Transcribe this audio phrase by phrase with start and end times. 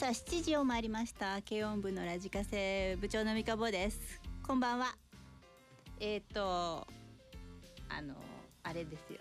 [0.00, 1.42] さあ7時を回りました。
[1.46, 4.22] 軽音部のラジカセ部長の三日坊です。
[4.42, 4.96] こんばんは。
[6.00, 6.86] えっ、ー、と
[7.90, 8.14] あの
[8.62, 9.20] あれですよ。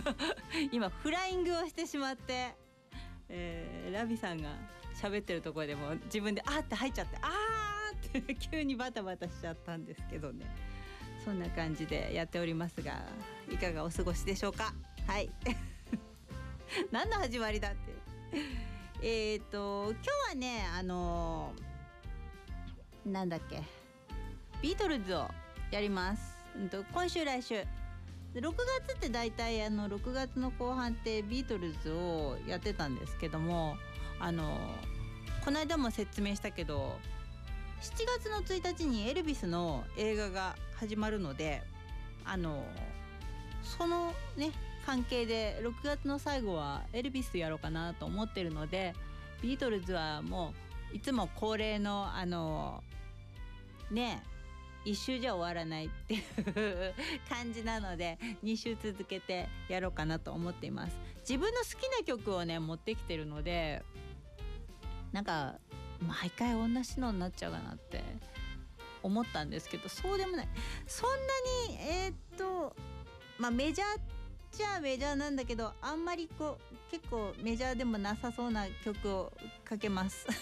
[0.72, 2.54] 今フライングをしてしまって、
[3.28, 4.48] えー、ラビさんが
[4.94, 10.46] 喋ってるところでも自分であーって入っちゃってあーって 急にバタバタしちゃったんですけどね。
[11.26, 13.04] そんな感じでやっておりますが
[13.50, 14.72] いかがお過ごしでしょうか？
[15.06, 15.28] はい。
[16.90, 18.69] 何の始まりだって
[19.02, 23.62] えっ、ー、と今日はねあのー、なんだっけ
[24.62, 25.26] ビートルズを
[25.70, 26.22] やります、
[26.56, 27.64] うんと、今週来週。
[28.34, 28.42] 6
[28.88, 33.76] 月って大体あの6月の後半ってビートルズをやってたんですけども
[34.20, 34.56] あの
[35.44, 36.96] この間も説明したけど
[37.80, 41.62] 7月の1日にエルビスの映画が始まるので
[42.24, 42.64] あの
[43.64, 44.52] そのね
[44.86, 48.94] 関係で6月の最後はエルビスやろうかなと思ってるので
[49.42, 50.52] ビートルズはも
[50.92, 52.82] ういつも恒例のあの
[53.90, 54.22] ね
[54.84, 56.94] 一周じゃ終わらないっていう
[57.28, 60.96] 感じなので2週続けてやろうかなと思っています。
[61.20, 63.82] 自分の好きな曲をね持ってきてるので
[65.12, 65.56] なんか
[66.00, 68.02] 毎回同じのになっちゃうかなって
[69.02, 70.48] 思ったんですけどそうでもない。
[70.86, 71.16] そんな
[71.74, 72.74] にえー、っと
[73.38, 74.19] まあメジャー
[74.52, 79.32] ちゃメジャーなんだけどあんまりこう結構メジャーでもなさそうな曲を
[79.64, 80.26] かけます。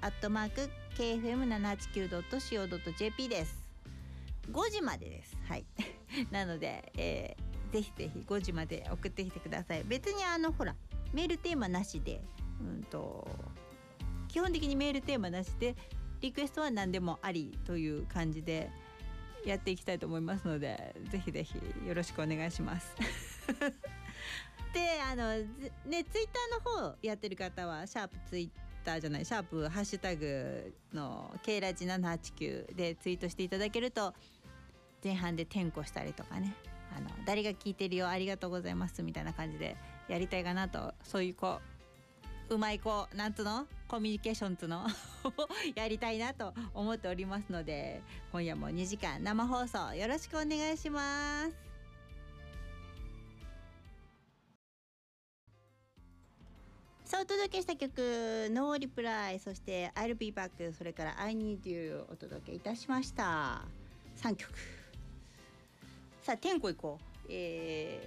[0.02, 3.64] アットマーク kfm789.co.jp です。
[4.52, 5.38] 5時までです。
[5.46, 5.64] はい。
[6.30, 9.84] なので、えー、ぜひぜひ5時まで送ってきてください。
[9.84, 10.76] 別にあのほら
[11.12, 12.20] メールテーマなしで
[12.60, 13.26] うんと
[14.28, 15.74] 基本的にメールテーマなしで
[16.20, 18.70] リクエストは何でもありという感じで
[19.44, 21.56] やっていきたいと思いますのでぜひぜひ
[21.86, 22.94] よろしくお願いします。
[24.74, 25.44] であのね
[26.04, 28.50] ツイッターの方やってる方はシャープツイッ
[28.84, 34.14] ターじゃないシャープハッシュタグの K ラジ789でツイートしていただけると
[35.02, 36.54] 前半で転校したりとかね
[36.96, 39.76] あの誰が聞いてるよありがとうございますみたいな感じで
[40.08, 41.60] やりたいかなとそういう子う
[42.50, 43.66] うまい子なんつの？
[43.88, 44.86] コミュニケーションつの？
[45.76, 51.68] やりたいなと思っておりますので今夜も2時間生放送よろしくお願いします。
[57.04, 63.62] さあお届けした曲「ノーリプライそして「I'll be back」それから「I need you」お届けいたしました。
[64.16, 64.52] 3曲。
[66.22, 67.26] さあ天候行こう。
[67.30, 68.06] え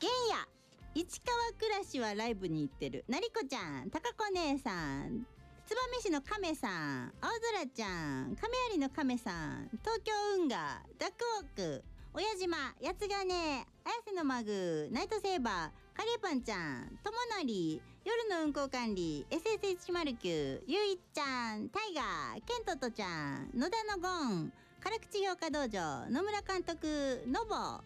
[0.00, 0.49] ー、原野
[0.92, 3.04] 市川暮らしはライブに行ってる。
[3.08, 4.72] なりこちゃんたかこ姉さ
[5.04, 5.24] ん。
[5.68, 7.12] 燕市の亀さん。
[7.20, 8.34] 青空ちゃん。
[8.34, 9.68] 亀有の亀さん。
[9.82, 10.60] 東京運河
[10.98, 11.24] ダック
[11.58, 11.84] ウォーク。
[12.12, 13.64] 親島八つ金綾
[14.04, 15.96] 瀬のマグナイトセーバー。
[15.96, 16.98] カレーパンちゃん。
[17.04, 17.80] とものり。
[18.04, 19.24] 夜の運行管理。
[19.30, 21.68] SS109 ゆいちゃん。
[21.68, 23.50] タイガーケントとちゃん。
[23.54, 24.08] 野田のゴ
[24.42, 24.52] ン。
[24.82, 26.10] 辛口評価道場。
[26.10, 27.80] 野村監督のぼ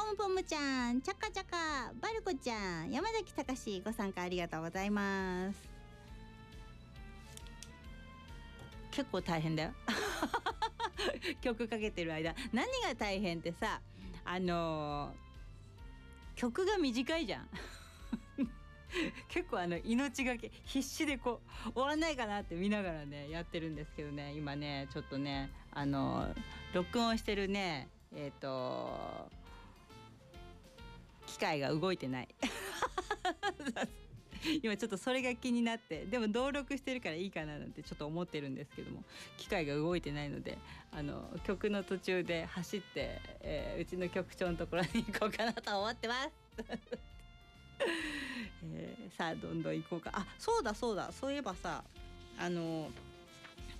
[0.00, 5.58] ポムポムちゃん、チャカチャカ、バルコちゃん、山崎隆ご参加ありがとうございます。
[8.90, 9.72] 結構大変だよ。
[11.42, 13.82] 曲かけてる間、何が大変ってさ、
[14.24, 17.48] あのー、曲が短いじゃん。
[19.28, 26.34] 結構あの命がけ必死でこう終わらないかなって見ながらねやってるんですけどね今ねちょっとねあの
[26.72, 29.30] 録音してるねえっ、ー、と
[31.30, 32.28] 機械が動いてない。
[34.62, 39.04] 今ちょっとそれが気になってでも登録してるからいいかななんてちょっと思ってるんですけども
[39.36, 40.56] 機械が動いてないので
[40.92, 46.30] あの曲の途中で走って、えー、うちの局長のところに行こうかなと思ってます。
[48.72, 50.10] えー、さあどんどん行こうか。
[50.14, 51.12] あそうだそうだ。
[51.12, 51.84] そういえばさ
[52.38, 52.90] あの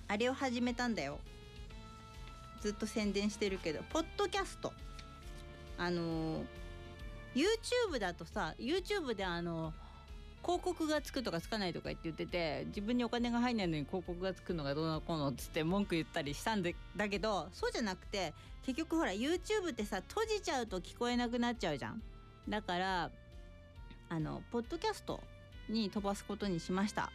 [0.07, 1.19] あれを始めたんだよ。
[2.61, 4.71] ずっと宣伝してるけどポッドキャスト。
[5.77, 6.45] あの
[7.35, 9.73] YouTube だとさ YouTube であの
[10.43, 18.33] 広告がつくとかつかないとか言って言ってて自分にお金が入んないのに広告がつくのがどうのこうのっつって文句言ったりしたんだけどそうじゃなくて
[18.65, 22.01] 結局ほら YouTube ってさ閉じちゃうと聞こえなくなっちゃうじゃん。
[22.49, 23.11] だから
[24.09, 25.21] あのポッドキャスト
[25.69, 27.11] に飛ばすことにしました。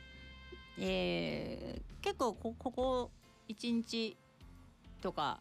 [0.78, 3.10] えー、結構こここ
[3.48, 4.16] 1日
[5.00, 5.40] とか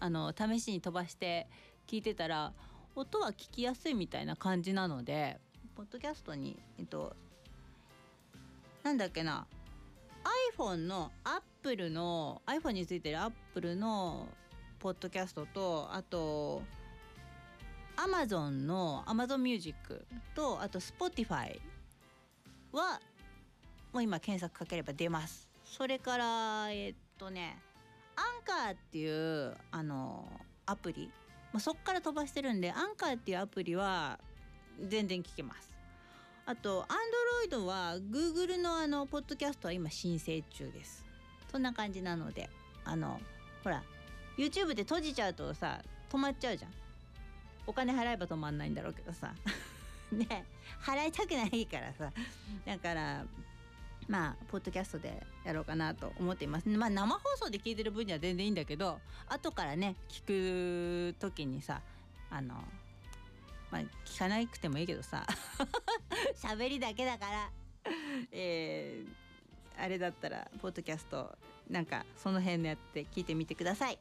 [0.00, 1.46] あの試しに飛ばして
[1.86, 2.52] 聞いてたら
[2.96, 5.38] 音は聞きやすいみたいな感じなので
[5.74, 7.14] ポッドキャストにえっと
[8.82, 9.46] なんだっけな
[10.56, 14.28] iPhone の Apple の iPhone についてる Apple の
[14.78, 16.62] ポッドキャストとあと
[17.96, 21.58] Amazon の Amazon Music とあと Spotify
[22.72, 23.00] は
[23.92, 25.48] もう今検索かければ出ます。
[25.64, 27.56] それからえっとね
[28.16, 30.28] アンカーっていうあの
[30.66, 31.10] アプリ、
[31.54, 34.18] まあ、そっから飛ばしてるんでアンカーっていうアプリは
[34.88, 35.72] 全然聞けます。
[36.46, 36.84] あと
[37.48, 41.06] Android は Google のあのポッドキャストは今申請中です。
[41.52, 42.50] そんな感じなので
[42.84, 43.20] あの
[43.62, 43.84] ほら
[44.36, 45.78] YouTube で閉じちゃうとさ
[46.10, 46.72] 止まっちゃうじゃん。
[47.68, 49.32] お金払えば止まんないんだろうけどさ。
[50.10, 50.44] ね
[50.82, 52.10] 払いたくないからさ。
[52.66, 53.24] だから
[54.08, 56.68] まあポッドキャストでやろうかなと思っています。
[56.68, 61.80] まあ生放送で聞いてる分には全然いいんだけど後からね聞く時にさ
[62.30, 62.54] あの
[63.70, 65.26] まあ聞かなくてもいいけどさ
[66.36, 67.50] 喋りだけだから
[68.32, 71.36] えー、あれだったらポッドキャスト
[71.68, 73.98] なんかその辺のやって聞いてみてください。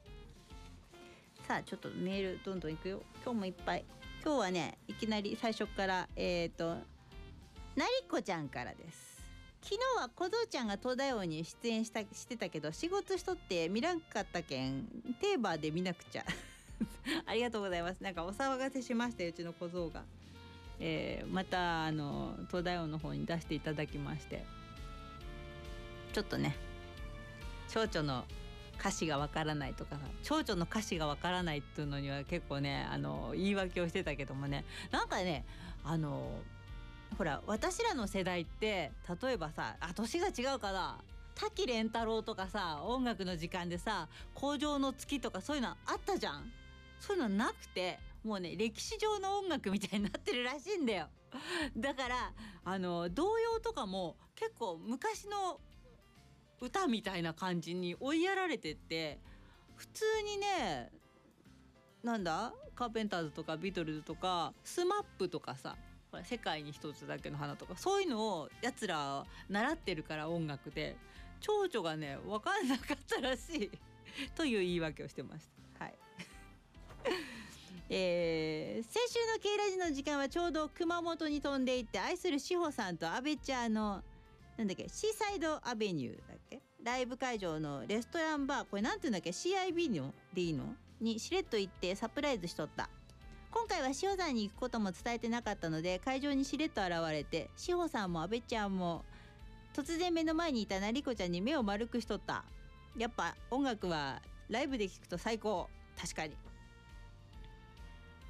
[1.48, 3.02] さあちょっとメールどんどんいくよ。
[3.24, 3.86] 今日もいっぱい。
[4.24, 6.70] 今日はねいきなり最初からえっ、ー、と
[7.76, 9.13] なりこちゃんからです。
[9.64, 14.84] 昨日は小僧ちゃんが東大王に出演したしてたけど仕事しとって見らんかったけん
[15.22, 16.26] テーマで見なくちゃ。
[17.26, 18.04] ありがとうございます。
[18.04, 20.04] なんかお騒がせしましたうちの小僧が、
[20.80, 24.44] えー、またあの東大王の方に出していただきまして。
[26.12, 26.56] ちょっとね
[27.70, 28.26] 蝶々の
[28.80, 34.66] 歌詞がわからないとか蝶々の歌詞がわからないっていうのには結構ねあの言い訳をしてたけどもね。
[34.92, 35.46] なんかね
[35.84, 36.40] あの
[37.18, 41.00] ほら私らの世代って例えばさあ年が違うかな
[41.36, 46.52] 滝蓮太郎とかさ音楽の時間でさ「工場の月」とかそういうのあったじゃん。
[47.00, 51.10] そういうのなくてもうね歴史上の音楽みたいになってるらしいんだよ。
[51.76, 52.32] だから
[52.64, 55.60] あの童謡とかも結構昔の
[56.62, 59.20] 歌みたいな感じに追いやられてって
[59.76, 60.92] 普通にね
[62.04, 65.76] なんだカーペンターズとかビートルズとかスマップとかさ
[66.24, 70.96] 世界に一つだけの花とかそういうのをやつら習ってるから音楽で。
[71.44, 73.72] 蝶々がね分かんなかったらしい。
[74.34, 75.46] という言い訳をしてまし
[75.78, 75.84] た。
[75.84, 75.96] はい。
[77.90, 84.02] えー、先週の K ラジの時間はちょうど熊本に飛んでいって愛する志保さんと阿部ちゃんの
[84.56, 86.62] なんだっけシーサイドアベニューだっけ？
[86.82, 88.66] ライブ会場のレストランバー。
[88.66, 90.74] これなんていうんだっけ？CIB のでいいの？
[91.02, 92.90] にしれっと行ってサプライズしとった。
[93.54, 99.06] 今回は塩山に行くことも伝えてなかったので会場にしれっと現れて志保さんも阿部ちゃんも
[99.76, 102.44] 突然目の前にいたなりこちゃんに目を丸くしとった。
[102.98, 105.68] やっぱ音楽はライブで聴くと最高。
[106.00, 106.36] 確かに。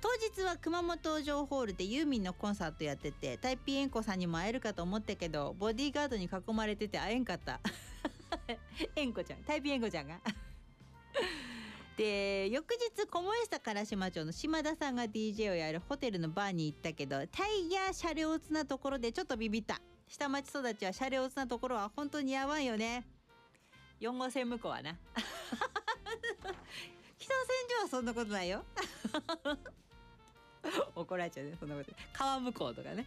[0.01, 7.61] 当日は熊本城ホールでユーミンのコンサートやっててタイピーエンコさんにも会えるかと思ったけどボディーガードに囲まれてて会えんかった。
[8.95, 10.19] エンコちゃんタイピーエンコちゃんが。
[11.97, 19.79] で翌日小萌下から島町の島田さんが DJ をやるホテルのバーに行ったけどタイヤシャレオツなところでちょっとビビった。
[20.07, 23.05] 下町育ちはシャレオツなところは本当にやばいよね。
[23.99, 24.97] 4号線向こうはな。
[27.17, 28.63] 北千住はそんなことないよ。
[30.95, 31.91] 怒られちゃうねそんなこと。
[32.11, 33.05] 川向こうとかね。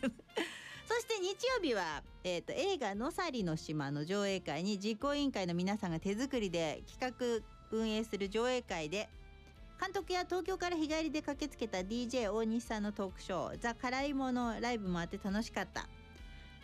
[0.86, 9.08] そして日曜日は、えーと、映画「のさりの島」の上映会に実行委員会の皆さんが手作りで企画運営する上映会で
[9.80, 15.88] 監督や東京から日帰りで駆けつけた DJ 大西さんのトークショー「ザ・辛いものライブ」もあって楽しかった。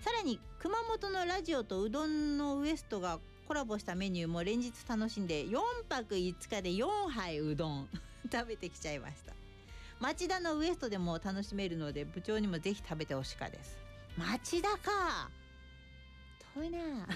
[0.00, 7.88] さらに熊本のラジオとうどんのウエストがコラボしたメニューも連日楽しんで4泊5日で4杯うどん
[8.32, 9.34] 食べてきちゃいました。
[9.98, 13.76] 町田のウエストでも楽しめるので部長にもぜひ食べてほしかです。
[14.16, 15.30] 町田か。
[16.54, 16.78] 遠いな。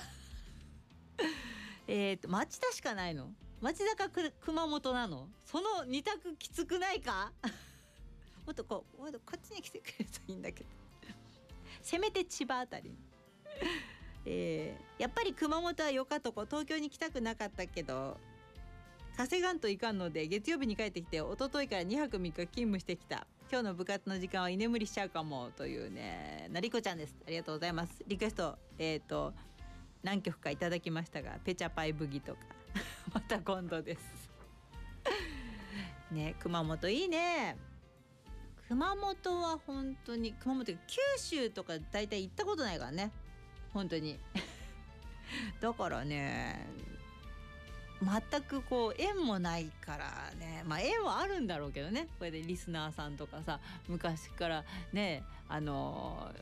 [1.87, 3.33] えっと町田しかないの？
[3.61, 5.29] 町田か熊本なの？
[5.47, 7.33] その二択きつくないか？
[8.47, 10.71] もっとこうもっとこっちに来てくれるといいんだけど。
[11.81, 12.95] せめて千葉あたり。
[14.27, 18.19] えー、やっぱり熊本はよかとこ東京に来たくなかったけど
[19.19, 23.27] 稼がんといかんので月曜日に帰ってきて一昨日から2泊3日勤務してきた。
[23.51, 27.15] 今日の部活の時間は居眠りしちゃうかもというねなりこちゃんです。
[27.27, 28.03] ありがとうございます。
[28.07, 29.35] リクエストえっ、ー、と
[30.03, 32.41] 何曲かいただきましたがペチャパイブギとか。
[33.15, 34.29] また今度です。
[36.11, 37.57] ね熊本いいね。
[38.69, 40.77] 熊本は本当に熊本九
[41.19, 43.13] 州とか大体行ったことないからね。
[43.73, 44.19] 本当に。
[45.61, 46.67] だからね
[48.03, 50.65] 全くこう縁もないからね。
[50.67, 52.09] まあ縁はあるんだろうけどね。
[52.19, 56.33] これでリスナーさんとかさ昔からねあの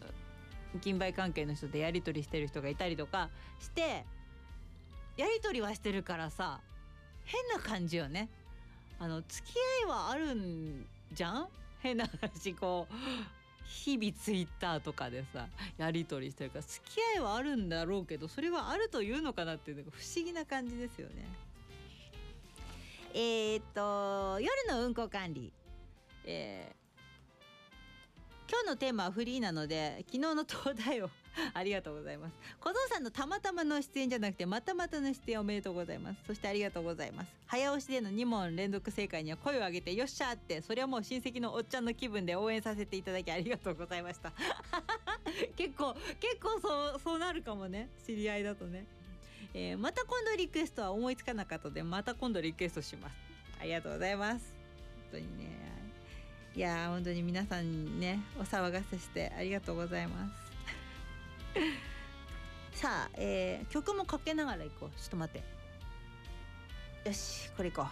[0.80, 3.28] 金売関係の人でやり取りしてる人がいたりとか
[3.60, 4.06] して
[5.16, 6.60] やり取りはしてるからさ
[7.24, 8.28] 変な感じよね。
[8.98, 11.48] あの付き合いはあるんじゃん？
[11.80, 12.94] 変な話こう
[13.64, 21.26] 日々ツイッターとかでさやり取りしてるから付き合いはあるんだろうけどそれはあるというのかなっていうのが不思議な感じですよね。
[23.14, 25.52] えー、っと夜の運行管理、
[26.24, 31.10] えー、今日のテーマはフリーなので昨日の東大を
[31.54, 32.34] ありがとうございます。
[32.60, 36.20] 小僧さんのたまたまの出演じゃなくてまたまたの出演おめでとうございます。
[36.26, 37.28] そしてありがとうございます。
[37.46, 44.32] 早押しでの2問連続正解には声を上げてよっしゃってそれはもう親戚のおっちゃんの気分で応援させていただきありがとうございました。
[45.56, 47.88] 結構結構そうそうなるかもね。
[48.06, 48.84] 知り合いだとね、
[49.54, 53.14] えー、また今度リクエストは思いつかなかったのでまた今度リクエストします。
[53.60, 54.54] ありがとうございます。
[55.12, 55.62] 本当にね。
[56.54, 60.51] いや本当に皆さんねお騒がせしてありがとうございます。
[62.72, 64.90] さあ、えー、曲もかけながら行こう。
[65.00, 65.42] ちょっと待っ
[67.04, 67.08] て。
[67.08, 67.90] よしこれ行こう。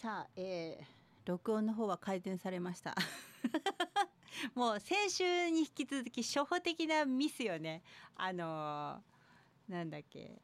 [0.00, 0.84] さあえー、
[1.24, 2.94] 録音の方は改善されました。
[4.54, 7.82] もう先週に引き続き初歩的なミスよね。
[8.14, 10.40] あのー、なんだっけ。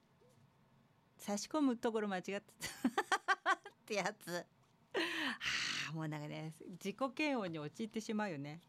[1.19, 2.43] 差し込むところ間違ってた。
[3.71, 4.33] ってやつ。
[4.33, 4.45] は
[5.91, 8.61] あもうなんかね自己嫌悪に陥ってしまうよね。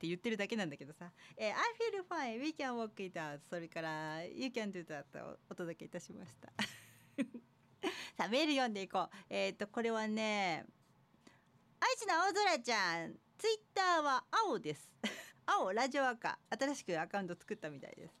[0.00, 1.56] って言ってるだけなんだけどさ「えー、I
[1.92, 2.40] feel fine.
[2.40, 6.50] We can walk it out」それから「You can do that」をお届けいたしました。
[8.16, 9.16] さあメール読んでいこう。
[9.28, 10.64] えっ、ー、とこれはね
[11.80, 13.14] 愛知の青空ちゃん。
[13.36, 14.90] ツイッターは青です。
[15.44, 16.38] 青ラジオ赤。
[16.48, 18.14] 新しくアカウント作ったみたいです。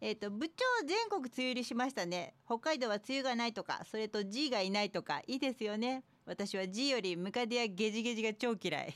[0.00, 2.34] えーと、部長全国梅雨入りしましたね。
[2.46, 6.02] 北海道は梅雨がないとかそれと G がいないとかいいですよね。
[6.24, 8.94] 私は G よりムカデやゲジゲジが超嫌い。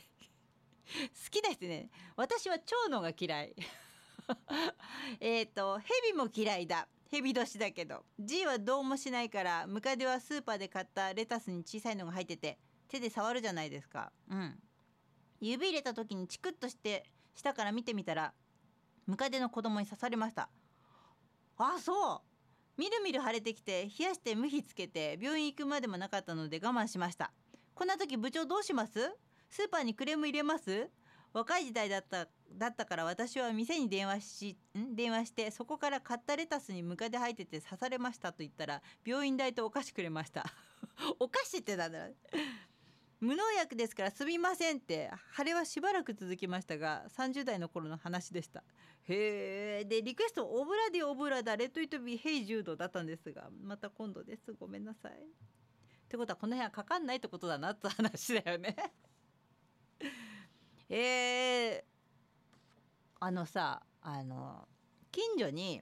[0.85, 1.89] 好きですね。
[2.15, 3.55] 私は蝶野が嫌い。
[5.19, 6.87] えっと蛇も嫌いだ。
[7.11, 8.05] 蛇年だけど。
[8.19, 14.11] G はどうもしないからムカデはスーパーで買ったレタスに小さいのが入ってて手で触るじゃないですか。
[14.29, 14.59] うん。
[15.39, 18.33] 指入れた時にチクッとして下から見てみたら
[19.05, 20.49] ムカデの子供に刺されました。
[21.57, 22.21] あそう。
[22.77, 27.31] みるみる腫れてきて冷やして無比つけて病院行くまでもなかったので我慢しました。
[27.73, 29.15] こんな時部長どうします？
[29.55, 30.89] スーパーにクレーム入れます？
[31.31, 34.97] 若い時代だっただったから私は店に電話しん？
[34.97, 40.43] 電話してそこから買ったレタスにムカデ入ってて刺されましたと言ったら病院代とお菓子くれました。
[41.21, 42.15] お菓子ってなんだろう
[43.21, 48.61] 無農薬ですからすみませんって腫れはしばらく続きましたが30代の頃の話でした。
[49.03, 54.51] へえでリクエスト Ob-La-Di Ob-La-Da Let It Be Hey Jude だったんですがまた今度です。
[54.51, 55.13] ごめんなさい。
[55.13, 58.75] ってことはこの辺はかかんないってことだなって話だよね。
[60.89, 61.83] えー、
[63.19, 64.67] あのさあの
[65.11, 65.81] 近所に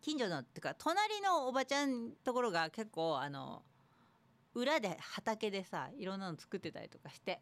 [0.00, 3.62] 近所のっていうか隣のおばちゃんところが結構あの
[4.54, 7.40] 裏で畑でさいろんなの作ってたりとかして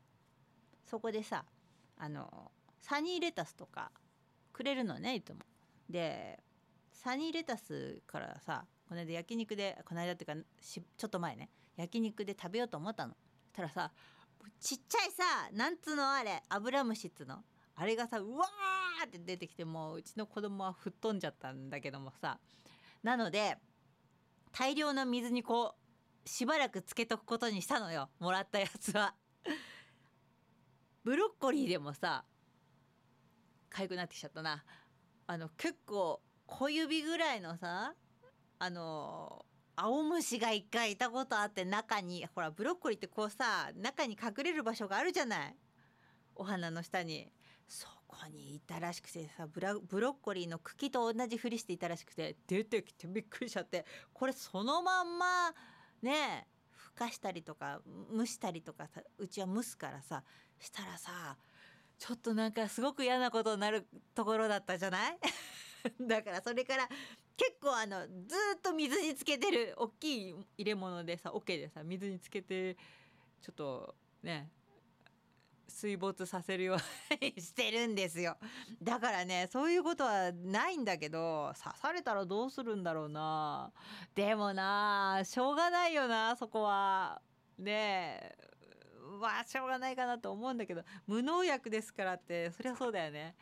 [0.84, 1.44] そこでさ
[1.96, 2.50] あの
[2.80, 3.90] サニーレタスとか
[4.52, 5.40] くれるのねいつも。
[5.88, 6.38] で
[6.92, 13.14] サニーレタスからさこの間焼肉でこの間っていうかちょっと前ね焼肉で食べようと思ったの。
[13.52, 13.92] たらさ
[14.60, 15.22] ちっちゃいさ
[15.52, 16.42] なんつうのあれ？
[16.48, 17.42] アブラムシっつの？
[17.76, 22.38] あれがさうわーって出てきてもううちの子供は吹っ飛んじゃったんだけどもさ。
[23.02, 23.56] なので
[24.52, 25.74] 大量の水にこ
[26.24, 28.08] うしばらくつけとくことにしたのよ。
[28.18, 29.14] もらったやつは。
[31.02, 32.24] ブロッコリーでもさ
[33.74, 34.64] 痒くなってきちゃったな。
[35.26, 37.94] あの結構小指ぐらいのさ
[38.58, 39.44] あの
[39.76, 45.56] 青虫が一回いたことあって中にほらブロッコリーってこうさ中に隠れる場所があるじゃない？
[46.36, 47.32] お花の下に。
[47.66, 52.36] そこにいたらしくてさブラブロッコリーの茎と同じふりしていたらしくて。
[52.46, 53.84] 出てきてびっくりしちゃって。
[54.12, 55.52] これそのまんま
[56.02, 57.80] ねふかしたりとか
[58.16, 60.22] 蒸したりとかさうちは蒸すからさ
[60.60, 61.36] したらさ
[61.98, 65.18] ちょっとなんかすごく嫌なことになるところだったじゃない？
[66.00, 66.88] だからそれから
[67.36, 68.12] 結構あのず
[68.56, 74.50] っと水につけてる大きい入れ物でさ桶でさ水につけてちょっとね
[75.68, 78.36] 水没させるようにしてるんですよ。
[78.80, 83.72] だからねそういうことはないんだけど刺されたらどうするんだろうな。
[84.14, 87.20] でもなしょうがないよなそこは。
[87.58, 88.54] ねえ
[89.20, 93.34] まあしょうがないかなと思うんだけど無農薬ですからってそりゃそうだよね。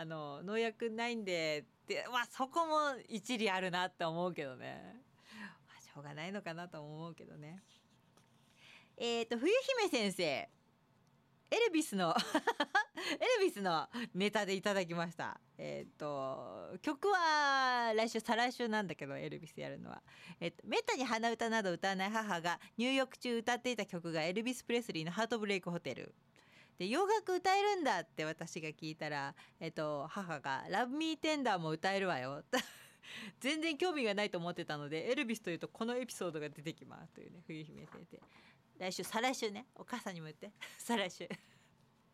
[0.00, 4.94] あの農薬ないんでってまあそこも一理あるなって思うけどね、
[5.66, 7.60] まあ、しょうがないのかなと思うけどね。
[8.96, 9.52] えっ、ー、と冬
[9.88, 10.48] 姫先生エ
[11.66, 12.14] ルビスの
[13.18, 15.40] エルビスのネタでいただきました。
[15.56, 20.00] えっ、ー、と曲は来週再来週なんだけどエルビスやるのは。
[20.38, 26.14] えっ、ー、とめったに鼻歌など歌わない母が入浴中歌っていた曲がエルビス・プレスリーの「ハートブレイクホテル」
[26.78, 32.44] で洋楽歌えるんだって私が聞いたら、えっと、母が「ラブミーテンダーも歌えるわよ」
[33.40, 38.20] 全然興味がないと思ってたのでエルビスというとこのエピソードが出てきますというね冬姫先生。
[38.78, 39.66] 来週再来週ね。
[39.74, 40.52] お母さんにも言って。
[40.78, 41.28] 再来週。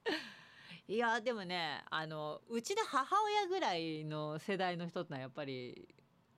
[0.89, 5.89] いやでもねあのうちの母親ぐらいの世代の人ってのはやっぱり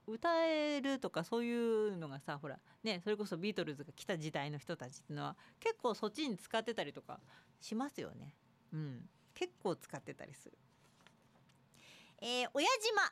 [0.05, 7.19] 歌えるとかそういうのがさほらねそれこそビートルズが来た時代の人たちっていうのは結構そっちに使ってたりとか
[7.59, 8.35] しますよね。
[8.73, 10.57] うん、結構使ってたりする。
[12.21, 13.11] えー、親島。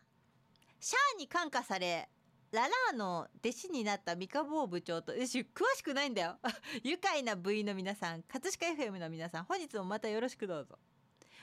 [0.79, 2.09] シャアに感化され
[2.51, 5.43] ララーの弟子になった三日坊部長と詳し
[5.83, 6.37] くないんだよ。
[6.83, 10.77] 愉快な部員の皆さん葛飾 FM の皆さん本日もまたよろしくどうぞ。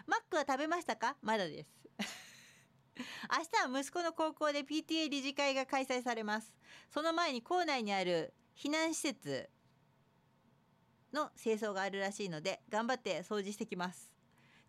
[0.06, 1.16] マックは食べましたか？
[1.20, 1.70] まだです。
[2.96, 6.52] 明日は息子の高校で PTA 理事会が開催されます。
[6.90, 9.50] その前に校内にある避難施設
[11.12, 14.12] の清掃があるらしいので頑張って掃除してきます。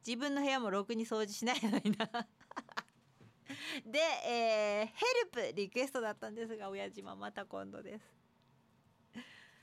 [0.06, 2.06] 自分の部屋もろくに掃除しないのにな。
[3.86, 4.92] で、えー、ヘ
[5.24, 8.06] ルプリクエストだったんですが親島また今度です。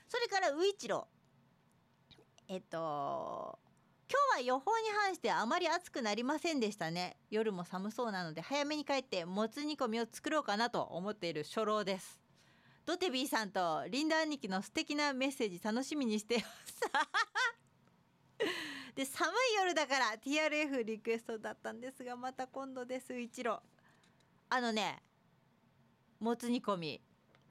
[0.07, 1.07] それからウイチロ
[2.47, 3.59] えっと
[4.11, 7.15] 今日は予報に反してあまり暑くなりませんでしたね。
[7.29, 12.20] 夜も寒そうなので早めに帰ってもつ煮込みを作ろうかなと思っている初老です。
[12.91, 16.81] ドテビーさんとリンダ兄貴の素敵なメッセージ楽しみにしてます。
[18.93, 23.17] で寒い夜だから TRF リクエストだったんですがまた今度です。
[23.17, 23.63] 一郎。
[24.49, 25.01] あのね
[26.19, 27.01] もつ煮込み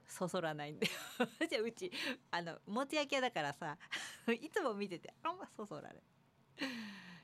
[0.05, 0.85] そそらないんで
[1.49, 1.91] じゃあうち
[2.29, 3.79] あのもつ焼き屋だからさ
[4.39, 6.03] いつも見ててあんまそそられ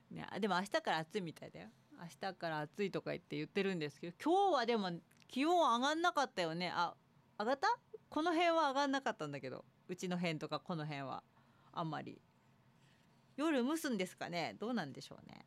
[0.10, 1.70] ね、でも明日から暑いみたいだよ。
[2.00, 4.90] 明日から暑いとか言って言ってるんですけど今日はでも
[5.28, 6.72] 気温上がんなかったよね。
[6.74, 6.96] あ
[7.38, 7.68] 上がった？
[8.10, 11.24] この辺は上がんなかったんだけどうちの辺とかこの辺は。
[11.72, 12.22] あんまり。
[13.36, 14.56] 夜蒸すんですかね？
[14.60, 15.46] どうなんでしょうね。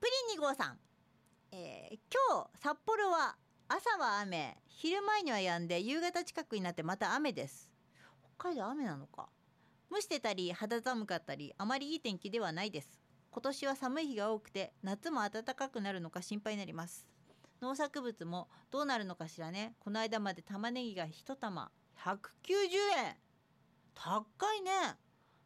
[0.00, 0.78] プリン2号さん、
[1.52, 1.98] えー、
[2.30, 3.36] 今日札幌は
[3.68, 7.70] 朝は雨昼前には止んで夕方近くになってまた雨です。
[8.38, 9.28] 北海道雨なのか。
[9.92, 12.98] 蒸してたり肌寒かったりあまりいい天気ではないです。
[13.30, 17.09] 今年は寒い日が多くて夏も暖かくなるのか心配になります。
[17.60, 19.74] 農作物もどうなるのかしらね。
[19.80, 22.18] この間まで玉ねぎが1玉190
[22.98, 23.16] 円。
[23.94, 24.70] 高いね。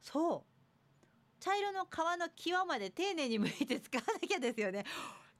[0.01, 0.55] そう。
[1.41, 4.85] 茶色の皮の際まで丁寧に剥いて使わなきゃですよね。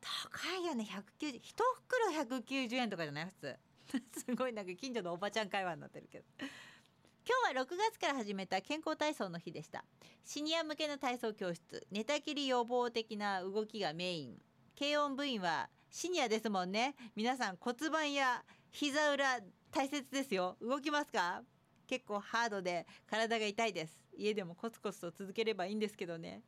[0.01, 0.87] 高いよね。
[1.21, 1.55] 190 1
[1.87, 3.27] 袋190円とかじゃない？
[3.27, 3.59] 普通。
[4.27, 6.25] すごいなんか近所のおばちゃん会話になってるけど。
[6.39, 9.85] 今日は6月から始めた健康体操の日でした。
[10.25, 11.87] シニア向けの体操教室。
[11.91, 14.43] 寝たきり予防的な動きがメイン。
[14.79, 16.97] 軽音部員はシニアですもんね。
[17.15, 19.39] 皆さん骨盤や膝裏
[19.71, 20.57] 大切ですよ。
[20.61, 21.45] 動きますか？
[21.87, 23.97] 結構ハードで体が痛いです。
[24.13, 26.43] 家でもコツコツと続ければいいんですけどね。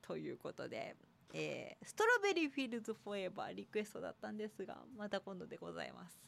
[0.00, 0.96] ということで、
[1.34, 6.18] えー、 Strawberry Fields Forever リクエストだったんですがまた今度でございます。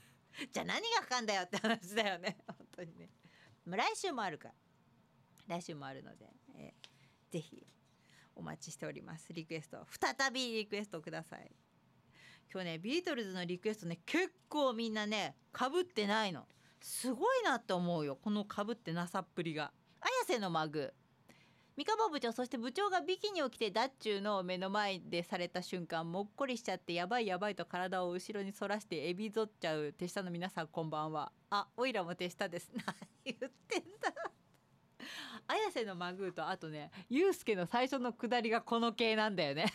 [0.50, 2.38] じゃあ何がかかんだよって話だよね。
[2.48, 3.10] 本当にね。
[3.66, 4.54] 来週もあるから。
[5.58, 7.66] 来週もあるので、えー、ぜひ
[8.34, 9.30] お待ちしております。
[9.34, 11.54] リクエスト再びリクエストください。
[12.52, 16.46] 今日ねビートルズのリクエストね結構みんなねかぶってないの。
[16.80, 19.72] すごいなって思うよこのかぶってなさっぷりが。
[20.00, 20.92] 綾瀬のマグ。
[21.76, 31.32] 三河部長そして部長がビキニを着てダッチューの目の前でされた瞬間もっこりしちゃってやばいやばいと体を後ろに反らしてエビぞっちゃう手下の皆さんこんばんは。
[31.50, 32.70] あおいらも手下です。
[32.86, 34.14] 何言ってんだ。
[35.48, 39.66] 綾瀬のマグーとあとねユうスケの最初の下りがこの系なんだよね。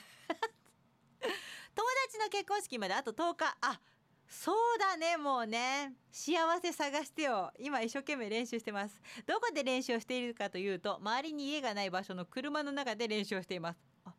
[2.12, 3.56] 友達の結婚式まであと10日。
[3.62, 3.80] あ
[4.28, 5.94] そうだねもうね。
[6.12, 7.52] 幸せ探してよ。
[7.58, 9.02] 今一生懸命練習してます。
[9.26, 13.80] どこで練習をしているかというと周りに家がない場所の車の中で練習をしています。
[14.04, 14.14] あ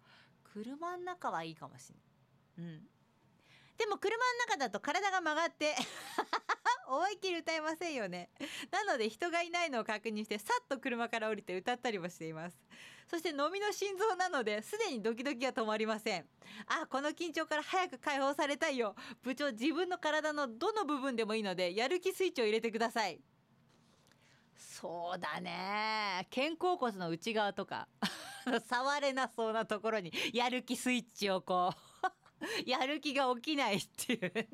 [0.55, 1.92] 車の中はいいかもし
[2.57, 2.70] れない。
[2.70, 2.81] うん。
[3.76, 5.74] でも車の中だと体が曲がって
[6.88, 8.31] 思いっきり歌えませんよね。
[8.70, 12.57] なので人がいないのを確認してさっと車から降りて歌ったりもしています。
[13.08, 16.24] そして飲みの心臓なのですでにドキドキが止まりません。
[16.66, 18.94] あこの緊張から早く解放されたいよ。
[19.22, 23.20] 部長自分の体のどの部分でもいいのでやる気スイッチを入れてください。
[24.56, 26.26] そうだね。
[26.34, 27.88] 肩甲骨の内側とか
[28.68, 32.12] 触れなそうなところにやる気スイッチをこう
[32.68, 34.46] やる気が起きないっていうね。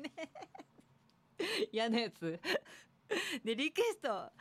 [1.71, 2.39] 嫌なやつ。
[3.43, 4.11] でリクエスト。
[4.11, 4.33] あ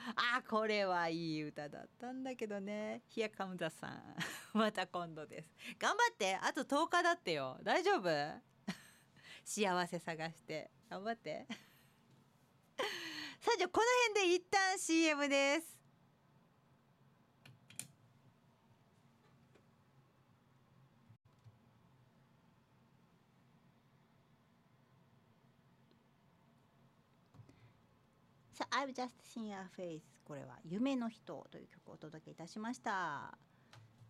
[0.49, 3.03] これはいい歌だったんだけどね。
[3.09, 4.17] ヒアカムザさん。
[4.53, 5.55] また今度です。
[5.79, 6.37] 頑張って。
[6.37, 7.59] あと10日だってよ。
[7.63, 8.09] 大丈夫？
[9.45, 10.71] 幸せ探して。
[10.91, 11.47] 頑張って。
[13.41, 15.78] さあじゃあこの辺で一旦 CM です。
[28.59, 30.01] さあ、I've just seen a face.
[30.25, 33.38] これは夢の人という曲をお届けいたしました。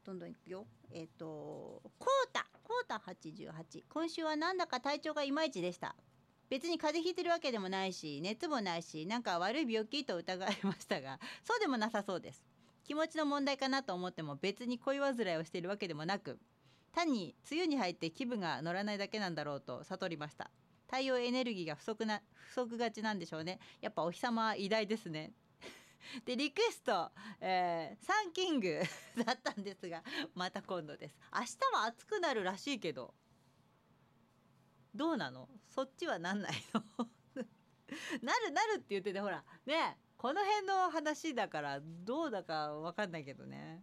[0.07, 0.65] どんどんいくよ。
[0.91, 2.47] えっ、ー、とコータ。
[2.63, 5.95] コータ88今週はなんだか体調がいまいちでした。
[6.49, 12.43] 別に風邪ひいてるわけでもないし熱もないしなんか悪い病気と疑いましたがそうでもなさそうです。
[12.85, 16.39] 気持ちの問題かなと思っても別に恋煩いをしているわけでもなく
[16.93, 20.51] 単に梅雨に入って気分が乗らないだけなんだろうと悟りました。
[20.91, 23.59] 太陽エネルギーが不足な不足がちなんでしょうね。
[23.81, 25.33] やっぱお日様は偉大ですね。
[26.25, 28.81] でリクエスト、えー、サンキング
[29.25, 30.03] だったんですが
[30.35, 31.17] また今度です。
[31.35, 33.15] 明日は暑くなるらしいけど
[34.95, 35.49] どうなの？
[35.67, 36.83] そっちはなんないの？
[38.23, 43.83] なるなるって言っててほらねこの辺の話だからどうだか分かんないけどね。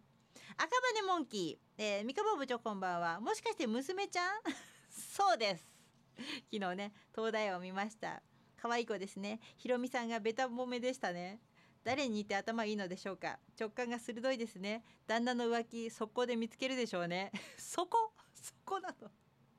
[0.57, 3.19] 赤羽モンキー、えー、三河部長こんばんは。
[3.19, 4.41] もしかして娘ちゃん？
[4.89, 5.74] そうです。
[6.51, 8.21] 昨日ね東大を見ました。
[8.57, 9.39] 可愛い子ですね。
[9.57, 11.39] ひろみさんがベタ褒めでしたね。
[11.83, 13.39] 誰に似て頭いいのでしょうか。
[13.59, 14.83] 直感が鋭いですね。
[15.05, 17.31] 旦那の浮気速攻で見つけるでしょうね。
[17.59, 18.11] そこ？
[18.33, 19.11] そこなの？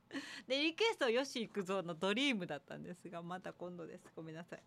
[0.49, 4.11] でリクエスト吉幾三のドリームだったんですがまた今度です。
[4.17, 4.63] ごめんなさい。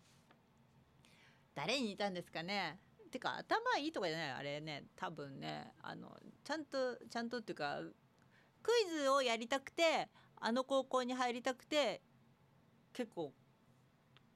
[1.54, 2.80] 誰に似たんですかね。
[3.10, 4.30] てか頭いいとかじゃない？
[4.30, 4.84] あれね。
[4.96, 7.82] 多分ねあのちゃんとちゃんとっていうか
[8.62, 10.08] クイズをやりたくて
[10.40, 12.00] あの高校に入りたくて
[12.92, 13.32] 結構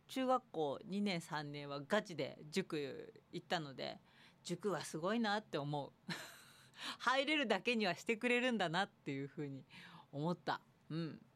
[0.06, 3.98] 中学校2年3年はガチで塾行ったので
[4.42, 5.92] 塾はすごいなって思う。
[6.98, 9.64] 入れるだけにはしてくれるんだなっていうふうに
[10.12, 10.60] 思った。
[10.90, 11.26] うん。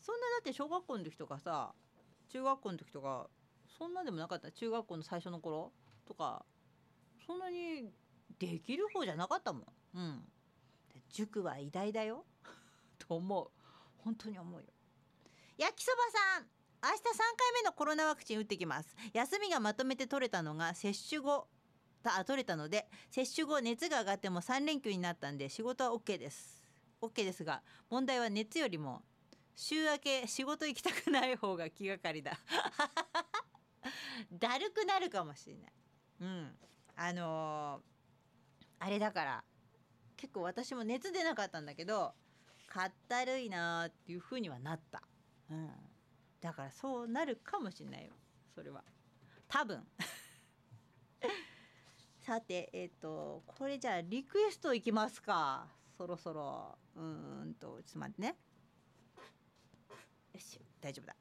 [0.00, 1.74] そんなだって小学校の時とかさ
[2.28, 3.30] 中学校の時とか
[3.68, 4.50] そんなでもなかった？
[4.50, 5.72] 中学校の最初の頃？
[6.04, 6.44] とか
[7.24, 7.92] そんなに
[8.38, 9.66] できる方じゃなかったもん。
[9.94, 10.32] うん。
[11.10, 12.26] 塾は偉大だよ。
[13.08, 13.48] と思う。
[14.04, 14.66] 本当に思うよ。
[15.56, 15.96] 焼きそば
[16.36, 16.46] さん
[16.80, 18.94] 明日3回目のコロナワクチン打ってきます。
[19.12, 21.48] 休みがまとめて取れたのが接種後
[22.04, 26.62] あ取れたので接種後熱が上がっても3連休になったんで仕事は OK です。
[27.02, 29.02] OK ですが問題は熱よりも
[29.56, 32.38] 週明け仕事行きたくない方が気がかりだ。
[34.32, 35.72] だるくなるかもしれない。
[36.20, 36.58] うん。
[36.94, 39.44] あのー、あれだから
[40.16, 42.14] 結構私も熱出なかったんだけど
[42.68, 45.02] かったるいなっていう風にはなった、
[45.50, 45.70] うん、
[46.40, 48.10] だからそうなるかもしれないよ。
[48.54, 48.84] それは。
[49.48, 49.86] 多分。
[52.20, 55.66] さてえっ、ー、とこれじゃあリクエストいきますか。
[55.96, 56.78] そろそろ。
[56.94, 58.36] うんとちょっと待ってね。
[60.34, 61.16] よし大丈夫だ。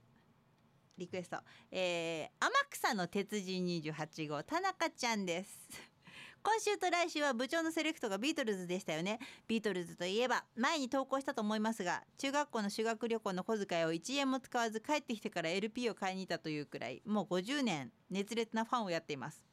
[0.98, 1.38] リクエスト。
[1.72, 5.97] えー、天草の鉄人28号田中ちゃんです。
[6.44, 9.20] 今週と来週は部長のセレクトがビートルズでしたよね。
[9.48, 19.46] ビートルズといえば前に投稿したと思いますが中学校の修学旅行の小遣いを1円も使わず帰ってきてから LP を買いに行ったというくらいもう50年熱烈なファンをやっています。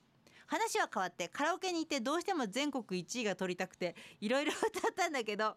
[0.47, 5.57] 話は変わってカラオケに行ってどうしても全国1位が取りたくていろいろ歌ったんだけど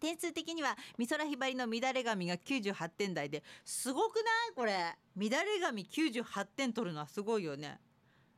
[0.00, 4.20] 点数的には美空ひばりの乱れ髪が98点台ですごくな
[4.50, 4.54] い？
[4.54, 4.72] これ。
[5.16, 7.78] 乱れ髪98点取るのはすごいよね。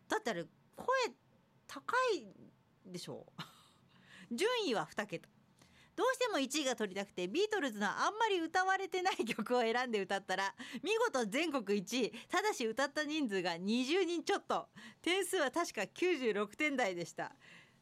[0.08, 0.44] だったら
[0.76, 0.86] 声
[1.66, 2.26] 高い
[2.84, 3.26] でしょ。
[3.38, 3.42] う
[4.34, 5.28] 順位は2桁。
[5.94, 14.68] どうしても1位が取りたくてビートルズのあんまり歌われてない曲を選んで歌ったら見事全国1位ただし歌った人数が20人ちょっと。
[15.00, 17.34] 点数は確か96点台でした。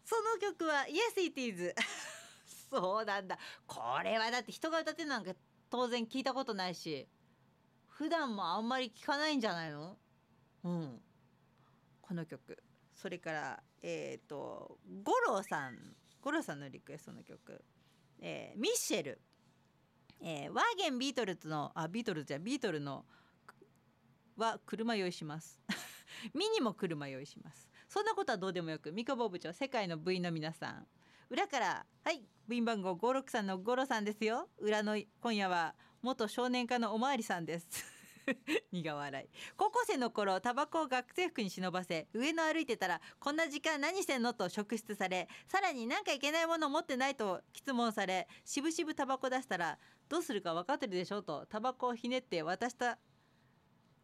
[0.04, 1.74] その曲は Yes It Is
[2.70, 3.38] そうなんだ。
[3.66, 5.34] これはだって人が歌ってなんか
[5.70, 7.08] 当然聞いたことないし
[7.88, 9.98] 普段もあんまり聞かないんじゃないの？
[10.62, 11.02] うん。
[12.00, 12.62] この曲。
[13.04, 15.76] それからえっ、ー、と五郎さん
[16.22, 17.62] 五郎さんのリクエストの曲、
[18.18, 19.20] えー、ミッシェル、
[20.22, 23.04] えー、ワーゲンビートルズのあビートルズじゃビートルの
[24.38, 25.60] は車用意します。
[26.32, 27.68] ミニも車用意します。
[27.90, 28.90] そんなことはどうでもよく。
[28.90, 30.86] 三河部長世界の部員の皆さん。
[31.28, 34.48] 裏からはい部員番号563の五郎さんですよ。
[34.56, 37.93] 裏の今夜は元少年課のおまわりさんです。
[38.72, 39.28] 苦笑い。
[39.56, 44.32] 高校生の頃タバコを学生服に忍ばせ上野歩いてたらこんな時間何してんの？
[44.32, 47.14] と職質されさらに何かいけないものを持ってない？
[47.16, 51.22] と質問されしぶしぶタバコ出したらどうするか分かってるでしょ？
[51.22, 52.98] とタバコをひねって渡した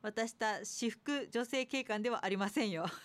[0.02, 2.87] 渡した私服女性警官ではありませんよ。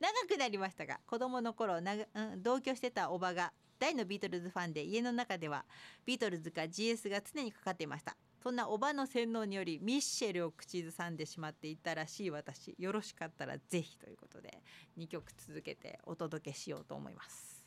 [0.00, 5.64] 長くなりましたが子供の頃な、うん、同居してたおばが大のビートルズファンで家の中では
[6.04, 8.16] ビートルズか GS が常にかかっていました。
[8.46, 12.76] そんなおばの洗脳によりミッシェルを口ずさんでしまっていたらしい私。
[12.78, 14.62] よろしかったらぜひということで
[14.96, 17.60] 2曲続けてお届けしようと思います。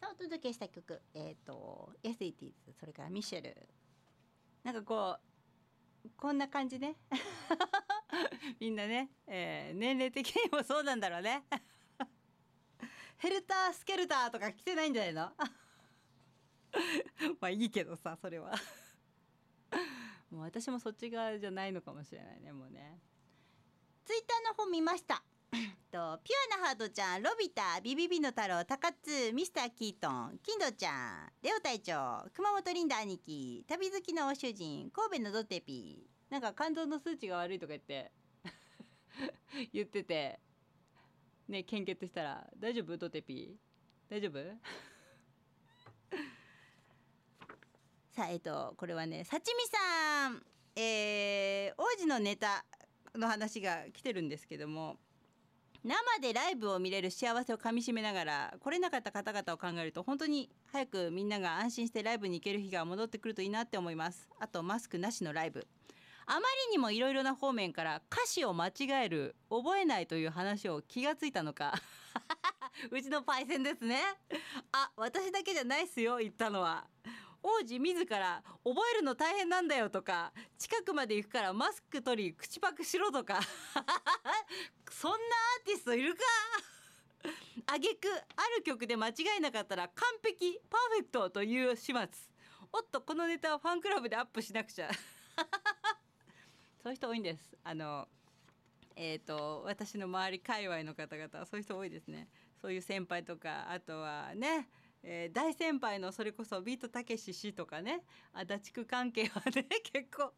[0.00, 3.54] さあお届けした曲えっ、ー、と SATs それからミッシェル。
[4.64, 5.18] なんかこ
[6.02, 6.96] うこんな感じね。
[8.58, 11.44] みんなね、えー、年齢的にもそうなんだろうね。
[13.18, 15.30] ヘルタースケルターとか来てないんじゃないの？
[17.40, 18.54] まあいいけどさそれは。
[20.30, 23.00] もう私もそっち側じゃないのかもしれないねもうね。
[24.04, 25.22] ツイッターの方見ました。
[25.90, 36.30] とピュアなハートちゃんロビタビビビの太郎高津ミスターキートン金ドちゃんレオ隊長熊本リンダ兄貴旅好きの主人神戸のドテピー。
[36.30, 38.12] なんか肝臓の数値が悪いとか言って
[39.72, 40.40] 言ってて
[41.48, 42.98] ね献血したら大丈夫？
[42.98, 44.10] ドテピー。
[44.10, 44.38] 大丈夫？
[48.18, 50.42] さあえっとこれはねさちみさん。
[50.74, 52.64] えー、王子のネタ
[53.14, 54.96] の話が来てるんですけども。
[55.84, 64.28] 生でライブを見れる幸せをかみしめながら来れなかった方々を考えると本当に早くみんなが安心してライブに行ける日が戻ってくるといいなって思います。
[64.40, 65.64] あとマスクなしのライブ。
[66.26, 68.72] あまりにもいろいろな方面から歌詞を間違
[69.04, 71.72] える覚えないという話を気がついたのか。
[72.90, 74.00] うちのパイセンですね。
[74.72, 76.84] あ私だけじゃないっすよ言ったのは。
[77.42, 83.40] 王子自ら覚えるの大変なんだよとか近くまで行くからマスク取り口パクしろとか
[84.90, 86.22] そんなアーティストいるか？
[87.66, 91.98] あげくある曲で間違えなかったら完璧パーフェクトという始末。
[92.72, 94.90] おっとこのネタはファンクラブでアップしなくちゃ。
[96.82, 97.56] そういう人多いんです。
[97.64, 98.08] あの
[98.96, 102.28] えーと、私の周り界隈の方々そういう人多いですね。
[102.60, 104.68] そういう先輩とかあとはね
[105.02, 110.32] えー、大先輩のそれこそビートたけし氏とかね足立区関係はね 結構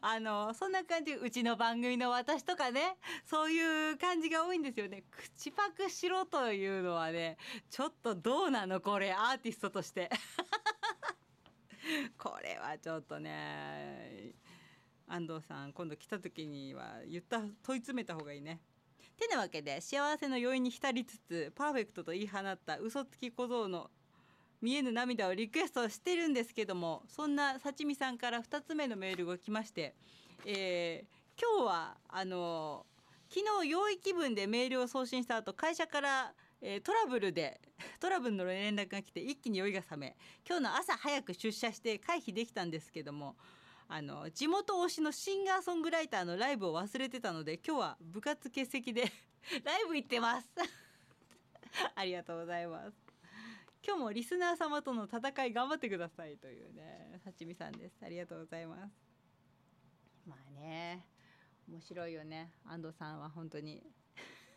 [0.00, 7.36] あのそんな感じうちの番組の私とかねそういう感じが多いんですよね口パクしろというのはね
[7.70, 10.10] ちょっとどうなのこれアーティストとして
[12.16, 14.32] これはちょっとね
[15.06, 18.60] 安藤さん今度来た時には言った問い詰めた方がいいね。
[19.18, 23.90] てなわけで幸せの余韻に浸りつつパーフェクトと言い放った嘘つき小僧の
[24.60, 29.94] 見えぬ涙をリクエストしてるんですけどもそんな幸美さんから2つ目のメールが来まして、
[30.44, 32.86] えー、今日はあの
[33.30, 37.60] 昨日用意気分でメールを送信した後会社からえー、トラブルで
[38.00, 40.16] トラブルの連絡が来て一気に酔いが覚め
[40.46, 43.36] 今日の朝早く出社して回避できたんですけども
[43.86, 49.10] あの地元推しのシンガーソングライターのライブを忘れてたので今日は部活欠席で
[49.64, 50.48] ライブ行ってます。
[51.94, 53.07] ありがとうございます。
[53.86, 57.96] 今日もリスナー様との戦い頑張ってくださいというねさちみさんです。
[58.04, 58.92] ありがとうございます。
[60.26, 61.06] まあね
[61.68, 62.50] 面白いよね。
[62.64, 63.82] 安藤さんは本当に。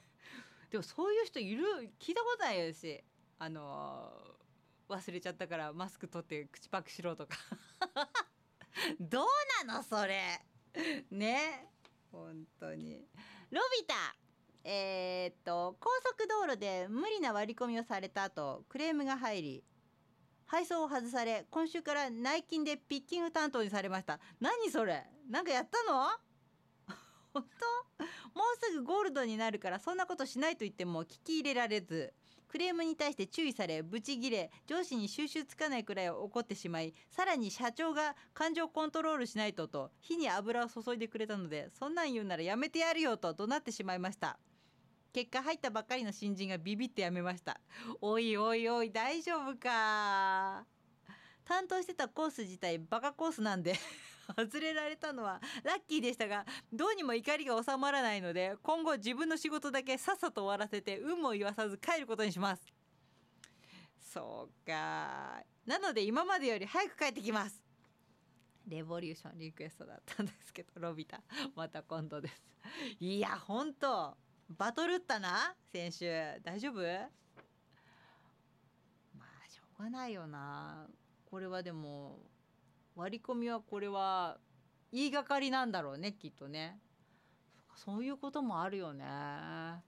[0.72, 1.64] でもそういう人いる
[2.00, 3.04] 聞いたことないですし。
[3.44, 4.14] あの
[4.88, 7.38] 忘れちゃったからマスク取って口パクしろとか。
[9.00, 10.40] どうなのそれ。
[11.10, 11.68] ね。
[12.12, 13.08] 本当に。
[13.50, 14.16] ロビタ。
[14.64, 19.64] えー、っと高速道路で無理な割り込みをされた後クレームが入り
[20.46, 24.20] 配送を外され今週から内勤でピッキング担当にされました。
[24.40, 25.06] 何それ？
[25.30, 26.04] なんかやったの？
[27.34, 27.44] 本
[27.98, 28.04] 当？
[28.04, 32.14] もうすぐゴールドになるからそんなことしないと言っても聞き入れられず
[32.50, 44.38] クレームに対して注意されブチギレ上司に収集つかないくらい怒ってしまいさらに社長が感情コントロールしないとと火に油を注いでくれたのでそんなん言うならやめてやるよと怒鳴ってしまいました。
[45.14, 47.60] 結果入ったばっかりの新人がビビってやめました。
[48.00, 50.66] おいおいおい大丈夫か。
[51.44, 53.76] 担当してたコース自体バカコースなんで
[54.38, 62.66] 外れられたのはラッキーでしたがどうにも怒りが収まらないので今後自分の仕事だけさっさと終わらせて運も言わさず帰ることにします。
[64.00, 65.44] そうか。
[65.66, 67.62] なので今までより早く帰ってきます。
[68.68, 71.22] レボリューションリクエストだったんですけどロビタ。
[71.56, 72.44] また今度です。
[73.00, 74.16] いや本当
[74.58, 76.12] バトルったな先週。
[76.44, 76.82] 大丈夫？
[79.18, 80.88] まあしょううがないよな。
[81.30, 82.20] これはでも
[82.96, 84.38] 割り込みはこれは
[84.92, 86.80] 言いがかりなんだろうねきっとね。
[87.76, 89.06] そういうこともあるよね。
[89.06, 89.82] や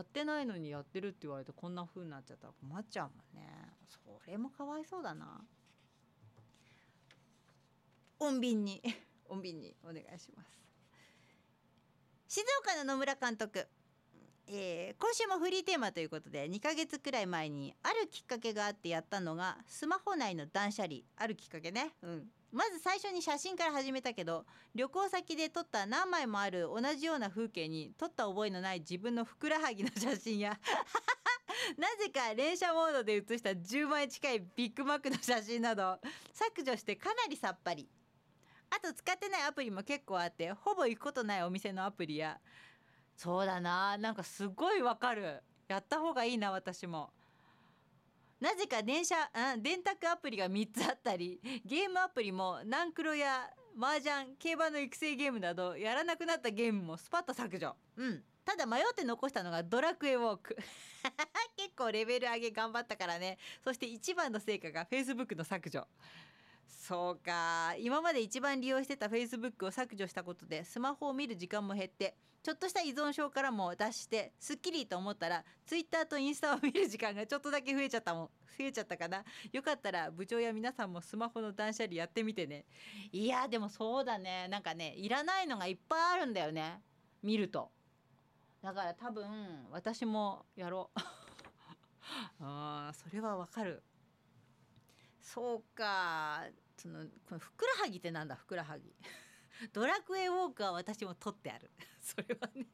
[0.00, 3.46] ってないのにやってるって言われてこんな風になっちゃったら困っちゃうもんね。
[3.88, 5.40] それもかわいそうだな。
[8.18, 8.82] 穏便に
[9.28, 10.61] 穏便にお願いします。
[12.34, 13.68] 静岡の野村監督。
[14.46, 21.00] えー、今週もフリーテーマということで2ヶ月くらい前にあるきっかけがあってやったのがスマホ内の断捨離。
[21.18, 30.58] あるきっかけね、うん、まず最初に写真から始めたけど旅行先で撮った何枚もある同じような風景に撮った覚えのない自分のふくらはぎの写真や
[31.76, 35.98] なぜか連写モードで写した10枚近いビッグマックの写真など
[36.32, 37.86] 削除してかなりさっぱり。
[38.74, 42.38] あと使ってないアプリも結構あってほぼ行くことないお店のアプリや。
[43.16, 43.98] そうだな。
[43.98, 45.42] なんかすごいわかる。
[45.68, 47.10] やった方がいいな私も。
[48.40, 49.14] なぜか電車
[49.58, 53.48] 電卓アプリが3つあったりゲームアプリもナンクロや
[53.80, 57.76] 麻雀競馬の育成ゲームなどやらなくなったゲームもスパッと削除。
[57.96, 58.22] うん。
[58.44, 60.56] ただ迷って残したのがドラクエウォーク。
[61.56, 63.38] 結構レベル上げ頑張ったからね。
[63.62, 65.86] そして一番の成果が Facebook の削除。
[66.68, 67.74] そうか。
[67.78, 78.30] 今まで一番利用してた Facebook を削除したことでスマホを見る時間も減ってちょっとした依存症からも脱してすっきりと思ったら Twitter とインスタを見る時間がちょっとだけ増えちゃったもん。
[78.58, 79.24] 増えちゃったかな。
[79.52, 82.64] よかったら部長や皆さんもスマホの断捨離やってみてね。
[83.12, 84.48] いやでもそうだね。
[84.48, 86.80] なんかねいらないのがいっぱいあるんだよね。
[87.22, 87.70] 見ると。
[88.62, 89.24] だから多分
[89.70, 91.00] 私もやろう。
[92.40, 93.82] あーそれはわかる。
[95.22, 96.42] そうか
[96.76, 98.34] そのこのふくらはぎってなんだ？
[98.34, 98.92] ふくらはぎ。
[99.72, 101.70] ドラクエウォークは私も取ってある。
[102.00, 102.66] それはね。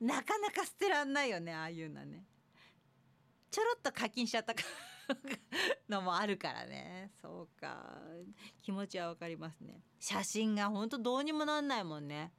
[0.00, 2.24] なかなか捨てらんないよねああいうのね。
[3.50, 4.54] ちょろっと課金しちゃった
[5.88, 7.10] のもあるからね。
[7.20, 8.00] そうか。
[8.62, 9.82] 気持ちはわかりますね。
[9.98, 12.32] 写真がほんとどうにもなんないもんね。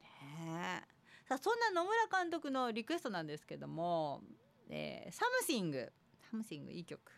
[0.00, 0.86] ね
[1.26, 7.10] さあそんな野村監督のリクエストなんですけども「えー、 Something」「Something」いい曲。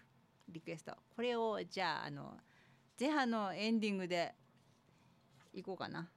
[0.49, 0.97] リクエスト。
[1.15, 2.39] これをじゃああの
[2.99, 4.35] 前半のエンディングで
[5.53, 6.09] いこうかな。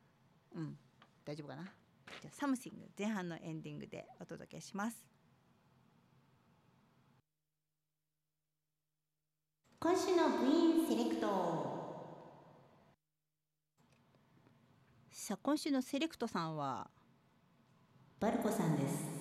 [0.56, 0.78] うん。
[1.26, 1.64] 大丈夫かな？
[2.22, 5.06] じゃあ Something 前半のエンディングでお届けします。
[9.80, 11.80] 今週の部員セレクト。
[15.12, 16.90] さあ今週のセレクトさんは？
[18.20, 19.20] バルコさんです。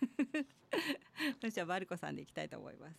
[1.40, 2.94] 今週はバルコさんでいきたいと思います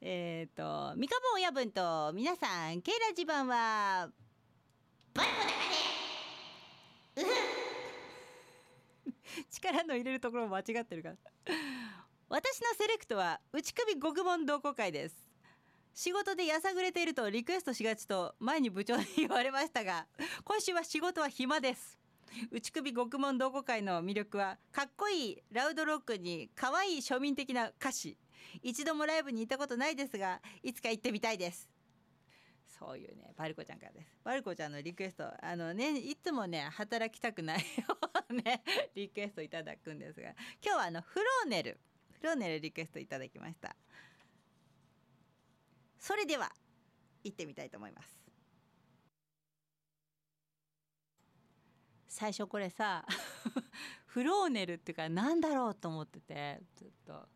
[0.00, 4.10] えっ、ー、と三日本親分と皆さんケイラジ版は
[5.14, 5.52] バルコだね。
[9.50, 11.16] 力の入れるところ間違ってるから。
[12.28, 15.26] 私のセレクトは内首極門同好会です。
[15.94, 20.06] 仕事でやさぐれているとリクエストしがちと前に部長に言われましたが
[20.44, 21.98] 今週は仕事は暇です。
[22.52, 28.16] 内首極門同好会の魅力はかっこいいラウドロックに可愛い庶民的な歌詞。
[28.62, 31.68] 一度もライブに行ったことないですがいつか行ってみたいです。
[32.78, 34.08] そういうねバルコちゃんからです。
[34.22, 37.64] バルコちゃんのリクエストあのねいつもね働きたくない
[38.30, 38.62] ね
[38.94, 40.30] リクエストいただくんですが
[40.62, 41.80] 今日はあのフローネル。
[42.12, 43.76] フローネルリクエストいただきました。
[45.98, 46.50] それでは
[47.22, 48.18] 行ってみたいと思います。
[52.08, 53.06] 最初これさ
[54.06, 57.28] フローネルっていうかなんだろうと思っててずっと。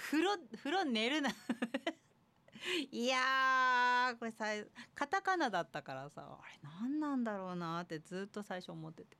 [0.00, 1.30] 風呂風呂寝るな。
[2.90, 4.46] いやこれさ
[4.94, 9.16] カタカナだったからさあれ何なんだろうなってずっと最初思ってて。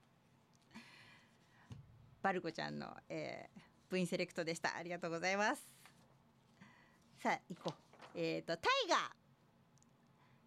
[2.21, 4.75] バルコちゃんの、えー、部員セレクトでした。
[4.75, 5.67] ありがとうございます。
[7.17, 7.73] さあ行こ
[8.15, 8.19] う。
[8.19, 8.99] えっ、ー、とタイガー。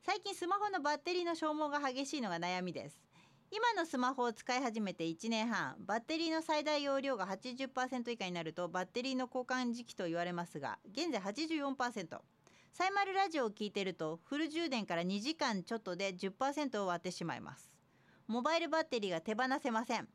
[0.02, 3.03] 最近スマホのバッテリーの消耗が激しいのが悩みです。
[3.56, 12.18] 今のスマホを使い始めて1年半バッテリーの最大容量が80%以下になるとバッテリーの交換時期と言われますが現在84%
[12.72, 17.70] サイマルラジオを聞いてるとフル充電から2時間ちょっとで10%を割ってしまいます。
[18.26, 20.08] モバイルバッテリーが手放せません。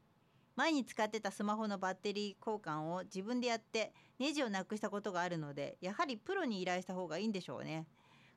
[0.58, 7.88] 前に使ってたスマホのバッテリー交換を自分でやってネジをなくしたことがあるのでやはりプロに依頼した方がいいんでしょうね。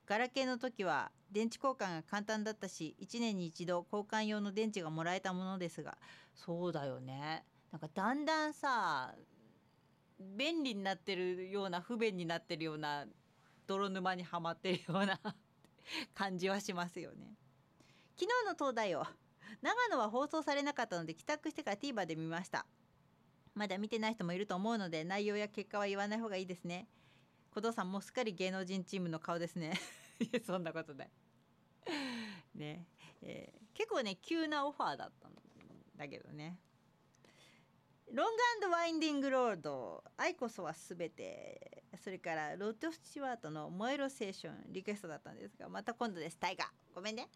[0.07, 5.96] ガラケーの時は電池交換が簡単だったし1年に一度交換用の電池がもらえたものですが
[6.34, 7.44] そうだよね。
[7.70, 9.14] なんかだんだんさ
[10.18, 13.07] 便利になってるような不便になってるような
[13.66, 15.18] 泥沼にはまってるような
[16.14, 17.34] 感じはしますよね。
[18.16, 19.07] 昨日の東大を
[19.62, 22.66] 長野は放送されなかったので帰宅してから TVer で見ました。
[23.55, 26.86] まだ見てない人もいると思うので内容や結果は言わない方がいいですね。
[27.55, 29.78] 小藤さんもすっかり芸能人チームの顔ですね。
[30.46, 31.11] そんなことない。
[32.55, 32.86] ね、
[33.22, 35.32] えー結構ね急なオファーだったん
[35.96, 36.59] だけどね。
[38.12, 46.36] ロングワインディングロード愛こそはすべてそれからロッド・スチュワートの燃えろ青春リクエストだったんですがまた今度です。
[46.38, 46.68] タイガー。
[46.94, 47.28] ごめんね。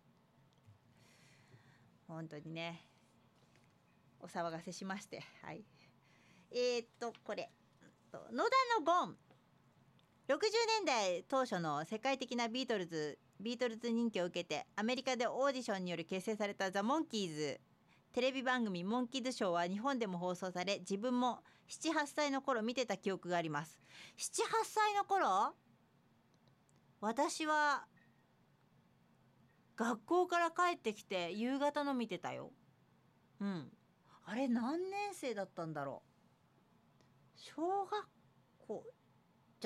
[2.07, 2.87] 本当にね。
[4.21, 5.23] お騒がせしまして。
[5.43, 5.65] はい。
[6.51, 7.51] えー、っとこれ。
[8.13, 8.29] 野田
[8.79, 9.17] のゴン
[10.29, 10.39] 60
[10.81, 17.61] 年代当初の世界的なビートルズビートルズ人気を受けてアメリカでオーディションにより結成されたザ・モンキーズ
[18.13, 23.81] テレビ番組「モンキーズショー」は日本でも放送され自分も78歳の頃見てた記憶があります。
[24.17, 25.55] 78歳の頃
[27.01, 27.87] 私は
[29.77, 32.51] 学校から帰ってきて夕方の見てたよ。
[33.39, 33.71] うん。
[34.25, 37.39] あれ何年生だったんだろう。
[37.39, 38.09] 小学
[38.67, 38.85] 校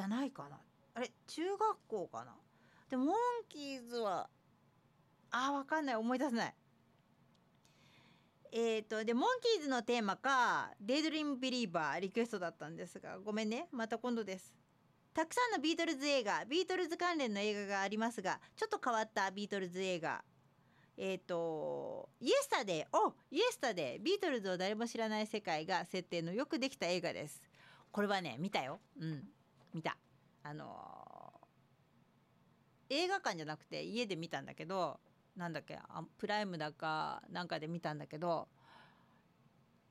[0.01, 0.59] じゃないかな。
[0.95, 2.35] あれ中学校かな？
[2.89, 3.17] でモン
[3.51, 4.31] キーズは
[5.31, 5.97] あーわかんない。
[5.97, 6.55] 思い出せない。
[8.53, 13.69] えー、とでモンキーズのテーマか「デイドリームビリーバー」リクエストだったんですがごめんね。
[13.73, 14.55] また今度です。
[15.13, 20.25] たくさんのビートルズ映画ビートルズ関連の映画がありますがちょっと変わったビートルズ映画。
[20.97, 27.43] えっ、とイエスタデーおイエスタデービートルズを誰も知らない世界が設定のよくできた映画です。
[27.93, 28.81] これはね見たよ。
[28.99, 29.29] うん。
[29.73, 29.97] 見た。
[30.43, 31.41] あのー
[32.91, 34.99] 映画館じゃなくて家で見たんだけど
[35.37, 38.49] なんだっけあプライムだかなんかで見たんだけど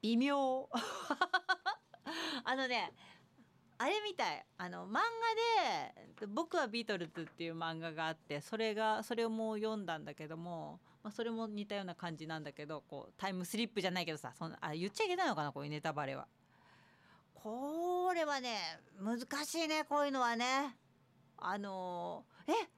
[0.01, 0.69] 微妙。
[2.45, 2.93] あのね
[3.77, 4.45] あれみたい。
[4.57, 5.01] あの漫画
[5.93, 16.27] で「僕はビートルズ」っていう漫画があってそれがそれをもう読んだんだけども、まあ、それも似たような感じなんだけどこうタイムスリップじゃないけどさそんなあ言っちゃいけないのかなこういうネタバレは。
[17.43, 20.75] これはね難しいねこういうのはね。
[21.37, 22.69] あのーえ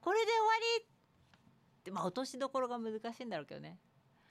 [0.00, 0.46] これで終わ
[0.78, 0.84] り？
[0.84, 0.86] っ
[1.84, 3.78] てまあ落としどころが難しいんだろうけどね。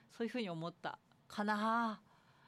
[0.09, 0.97] そういうふうに思った。
[1.27, 2.01] かな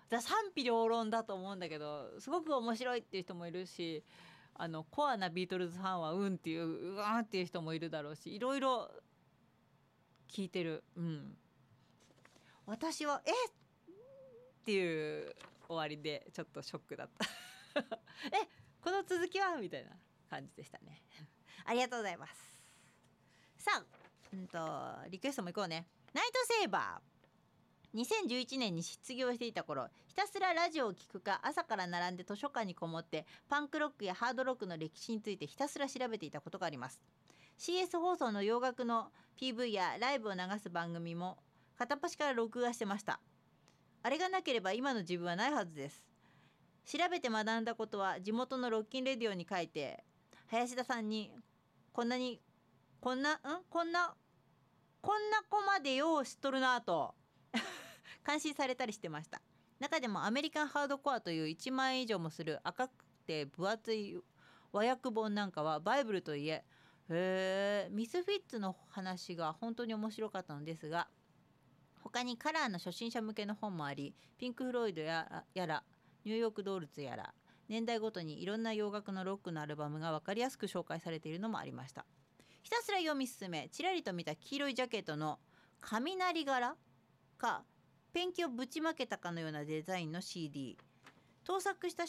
[0.10, 4.04] だ賛否両論だと思うんだけどすごく面白いっていう人もいるし
[4.56, 8.90] あのコアなビートルズファンはうんっていううわーっていう人もいるだろうしいろいろ
[10.30, 10.84] 聞いてる。
[10.98, 11.38] うん。
[12.66, 13.32] 私はえ？
[13.32, 15.36] っていう
[15.72, 17.26] 終わりでちょっとショックだった。
[18.28, 18.48] え
[18.82, 19.92] この続きはみたいな
[20.30, 21.02] 感じでしたね。
[21.66, 22.62] ありがとうございます。
[23.58, 23.86] さあ、
[24.34, 25.88] うんと、リクエストもいこうね。
[26.14, 27.98] ナイトセーバー。
[27.98, 37.02] 2011年に失業していた頃ひたすらラジオを聴くか朝から並んで図書館にこもってパンクロックやハードロックの歴史についてひたすら調べていたことがあります。
[37.60, 41.38] CS 放送の洋楽の PV やライブを流す番組も
[41.78, 43.20] 片っ端から録画してました。
[44.04, 46.04] あれがなければ今の自分はないはずです。
[46.86, 50.04] 調べて学んだことは地元のロッキンレディオに書いて
[50.48, 51.32] 林田さんに
[51.94, 52.42] こんなに
[53.00, 53.40] こんなん？
[53.70, 54.16] こんな
[55.02, 57.14] こんな子までよう知っとるなと
[58.24, 59.42] 感心されたりしてました。
[59.80, 64.22] 中でもアメリカンハードコアという1万円以上もする赤くて分厚い
[64.72, 66.64] 和訳本なんかはバイブルといえ
[67.10, 71.10] へえミスフィッツの話が本当に面白かったのですが
[72.04, 75.84] 他にカラーの初心者向けの本もありピンク・フロイドやら
[76.26, 77.34] ニューヨーク・ドールツやら
[77.70, 82.06] 年代ごとにいろんな洋楽のロックのアルバムが分かりやすく紹介されているのもありました。
[82.64, 85.40] ひたすら読み進めちらりと見た黄色いジャケットの
[85.80, 86.76] 雷柄
[87.38, 87.64] か
[88.14, 90.78] ペンキをぶちまけたかのようなデザインの CD
[91.44, 92.04] 盗作した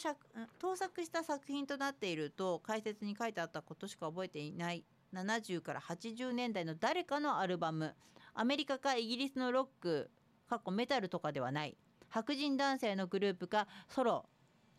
[0.59, 4.83] 盗作した作品となっていると解説に書いてあったことしか覚えていない
[5.13, 7.95] 70から80年代の誰かのアルバム。
[8.35, 10.09] アメリカかイギリスのロック
[10.49, 11.77] 過去メタルとかではない
[12.09, 14.25] 白人男性のグループかソロ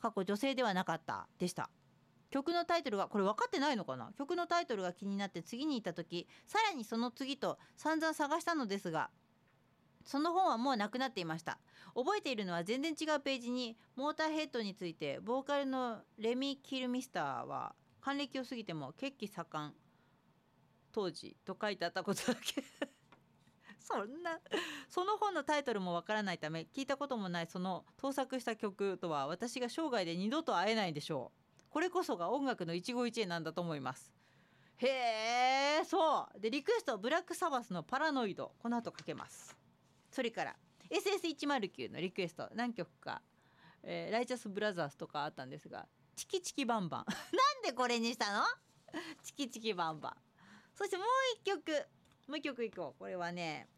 [0.00, 1.70] 過去女性ではなかったでした。
[2.30, 4.10] 曲のタイトルがこれ分かってないのかな？
[4.18, 9.10] 曲のタイトルが気になって次に行った時さらにその次と散々探したのですが
[10.04, 11.58] その本はもうなくなっていました。
[11.94, 19.72] 覚えているのは全然違うページにモーターヘッドについてボーカルのレミ・キルミスターは還暦を過ぎても血気盛ん。
[20.92, 22.62] 当時と書いてあったことだけ。
[23.86, 24.40] そんな。
[24.88, 31.64] その本のタイトルもわからないため聞いたこともないその盗作した曲とは私が生涯で二度と会えないでしょう。
[31.68, 34.12] これこそが音楽の一期一会なんだと思います。
[34.76, 36.40] へえそう。
[36.40, 38.54] でリクエストブラックサバスのパラノイド。
[38.58, 39.56] この後かけます。
[40.10, 40.56] それから
[40.90, 43.20] SS109 のリクエスト何曲か、
[43.82, 47.04] えーライチャスブラザーズとかあったんですがチキチキバンバン。
[47.36, 48.44] なんでこれにしたの？
[49.22, 50.16] チキチキバンバン。
[50.74, 51.86] そしてもう一曲。
[52.28, 52.98] もう一曲いこう。
[52.98, 53.68] これはね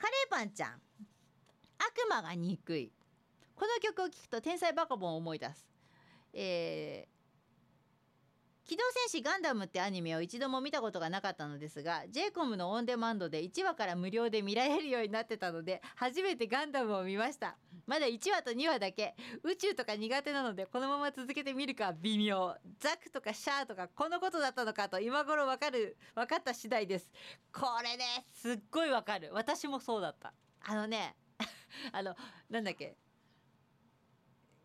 [0.00, 0.80] カレーパンちゃん。
[1.78, 2.90] 悪魔が憎い。
[3.54, 5.68] この曲を聴くと天才バカボンを思い出す。
[6.32, 7.20] えー
[8.70, 17.56] 機動戦士ガンダムってアニメを一度も見たことがなかったのですが j コムのオンデマンドで1話から無料で見られるようになってたので初めてガンダムを見ました。
[17.90, 19.16] まだ1話と2話だけ。
[19.42, 22.54] 宇宙とか苦手なのでこのまま続けてみるか微妙。
[22.78, 27.10] ザクとかシャアとかこのことだったのかと今頃わかる分かった次第です。
[27.52, 29.30] これねすっごいわかる。
[29.32, 30.32] 私もそうだった。
[30.60, 31.16] あのね
[31.90, 32.14] あの
[32.48, 32.96] なんだっけ。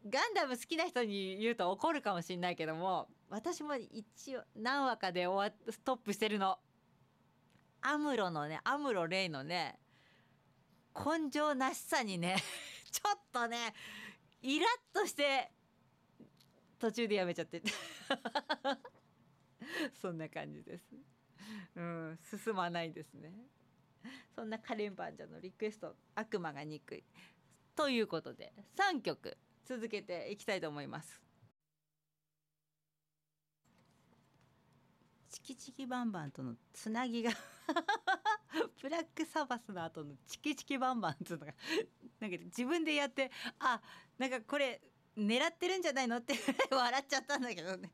[0.08, 6.60] ガンダム好きな人に言うと怒るかもしれないけども私も一応何話かで終わストップしてるの。
[7.82, 9.80] アムロのねアムロレイのね
[10.96, 12.36] 根性なしさにね。
[12.96, 13.74] ちょっとね
[14.42, 15.52] イラッとして
[16.80, 17.62] 途中でやめちゃって。
[20.02, 20.86] そんな感じです。
[21.76, 23.34] うん進まないですね。
[24.34, 27.04] そんなカレンバンジャのリクエスト悪魔が憎い。
[27.76, 31.22] ということで3曲続けていきたいと思います。
[35.36, 37.30] チキチキバンバンとのつなぎが
[38.82, 41.54] ブラックサバスの後のチキチキバンバンっていうのが
[42.22, 43.30] なんか自分でやって
[43.60, 43.82] あ
[44.18, 44.82] なんかこれ
[45.18, 46.36] 狙ってるんじゃないのって
[46.72, 47.92] 笑っちゃったんだけどね。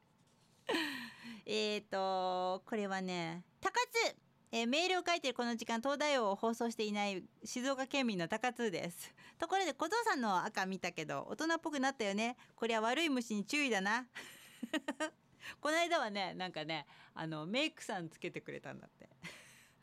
[1.48, 4.16] えっとこれはね高津
[4.52, 9.16] えー、メールを書いてるこの時間東大王を放送していない静岡県民の高津です。
[9.40, 12.38] ところで小僧さんの赤見たけど大人っぽくなったよね。
[12.56, 14.06] これは悪い虫に注意だな。
[15.60, 19.10] この間はねなんかねあのメイクさんつけてくれたんだって。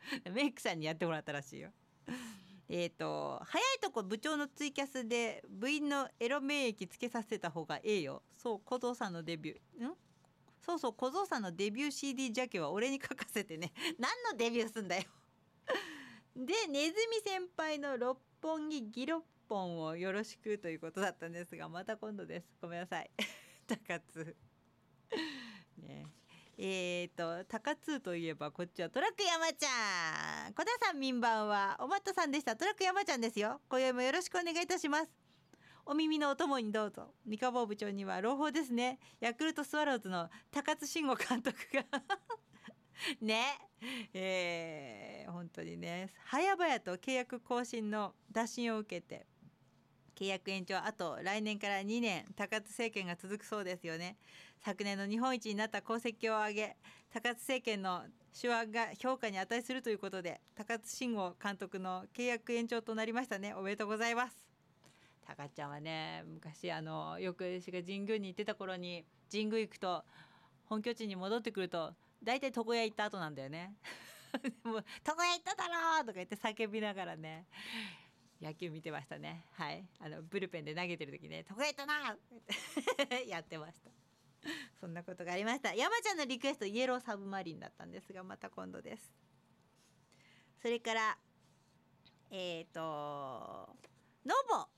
[0.32, 1.72] メイクさんにやってもらったらしいよ。
[2.70, 8.22] えっ、と早いとこ部長のツイキャスで部員のエロ免疫つけさせた方がええよ。
[8.36, 9.88] そう小僧さんのデビュー。
[9.88, 9.96] ん？
[10.60, 13.72] そうそう小僧さんのデビュー CD ジャケは俺に書かせてね。
[13.98, 15.04] 何のデビューすんだよ。
[16.36, 22.46] でネズミ先輩の六本木ギロッポンをよろしくということだったんですがまた今度です。
[22.60, 23.10] ごめんなさい。
[23.66, 24.36] 高津。
[25.78, 26.06] ね。
[26.60, 30.52] えーと高津といえばこっちはトラック山ちゃん。
[30.54, 31.76] 小田さん民番は。
[31.80, 32.56] おまっとさんでした。
[32.56, 33.60] トラック山ちゃんですよ。
[33.68, 35.28] 今宵もよろしくお願いいたします。
[35.86, 37.14] お耳のお供にどうぞ。
[37.24, 38.98] 三河部長には朗報ですね。
[39.20, 41.84] ヤクルトスワローズの高津慎吾監督が。
[43.22, 43.58] ね。
[44.12, 46.12] えー、本当にね。
[46.30, 49.26] 早々と契約更新の打診を受けて。
[50.18, 54.16] 契約延長あと来年から2年高津政権が続くそうですよね
[54.64, 56.76] 昨年の日本一になった功績を挙げ
[57.12, 58.02] 高津政権の
[58.40, 64.36] 手腕が評価に値するということで高津慎吾監督の契約延長となりましたねおめでとうございます
[65.24, 70.02] たかちゃんはね昔あのよく私が神宮に行ってた頃に神宮行くと
[70.64, 71.92] 本拠地に戻ってくると
[72.24, 73.74] 大体床屋行った後なんだよね。
[74.64, 77.46] もう床屋行っただろ!」とか言って叫びながらね
[78.40, 79.44] 野球見てましたね。
[79.52, 79.84] はい。
[80.00, 82.16] あのブルペンで投げてる時ね「床屋行ったな!」
[83.26, 83.90] やってました。
[84.80, 85.74] そんなことがありました。
[85.74, 89.12] 山ちゃんのリクエスト Yellow Submarine だったんですがまた今度です。
[90.62, 91.18] それから
[92.30, 93.76] えっ、ー、と
[94.24, 94.68] ノボ。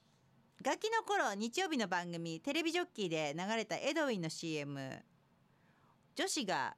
[0.62, 5.02] ガキの頃日曜日の番組テレビジョッキーで流れたエドウィンの CM
[6.14, 6.76] 女子が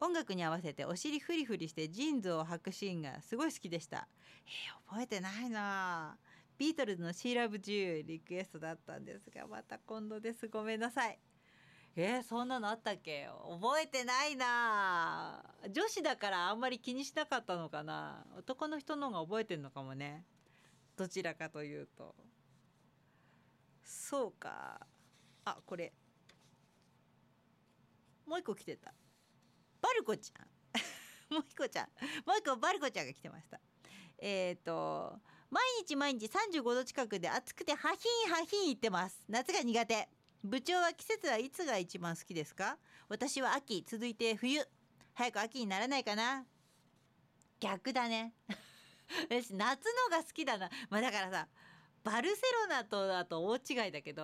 [0.00, 4.08] 音楽に合わせてお尻フリフリしてジーンズを履くシーンがすごい好きでした。
[4.46, 6.16] えー、覚えてないな。
[6.56, 10.48] ビートルズの「シーラブジュー」リクエストだったんですがまた今度です。
[10.48, 11.18] ごめんなさい。
[11.96, 13.28] えー、そんなのあったっけ？
[13.60, 15.44] 覚えてないな。
[15.70, 18.24] 女子だからあんまり気にしなかったのかな。
[18.36, 20.24] 男の人の方が覚えてんのかもね。
[20.96, 22.14] どちらかというと。
[23.82, 24.86] そうか。
[25.44, 25.92] あこれ。
[28.26, 28.94] もう一個来てた。
[29.80, 30.46] バルコちゃん。
[31.34, 31.86] もう一個ちゃん。
[32.26, 33.60] もう一個バルコちゃんが来てました。
[34.18, 35.18] えっ、ー、と
[35.50, 39.18] 毎日毎日35度近くで暑くてハヒンハヒン言ってます。
[39.28, 40.08] 夏が苦手。
[40.42, 42.78] 部長は季節はいつが一番好きですか？
[43.08, 44.66] 私は秋続いて冬。
[45.14, 46.46] 早く秋にならないかな。
[47.58, 48.34] 逆だね。
[49.28, 50.70] 私夏のが好きだな。
[50.88, 51.48] まあだからさ
[52.02, 54.22] バルセロナとだと大違いだけど、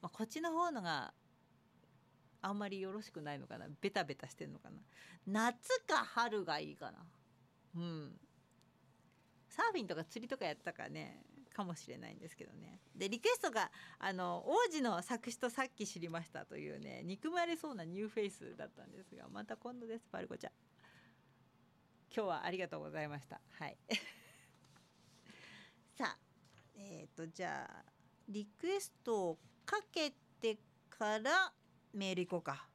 [0.00, 1.12] まあ、こっちの方のが
[2.42, 3.66] あんまりよろしくないのかな。
[3.80, 4.76] ベタベタしてんのかな。
[5.26, 6.98] 夏か春がいいかな。
[7.76, 8.20] うん。
[9.48, 11.22] サーフィンとか釣りとかやったかね。
[11.52, 12.80] かもしれないんですけどね。
[12.96, 20.08] でリクエストがあの王子の作詞とさっき知りましたというね憎まれそうなニューフェイスだったんですがまた今度です。
[20.10, 20.52] パルコちゃん。
[22.14, 23.40] 今日はありがとうございました。
[23.58, 23.76] はい。
[25.96, 26.18] さあ
[26.74, 27.84] えっ、ー、とじゃあ
[28.28, 31.52] リクエストをかけてから
[31.92, 32.66] メールいこうか。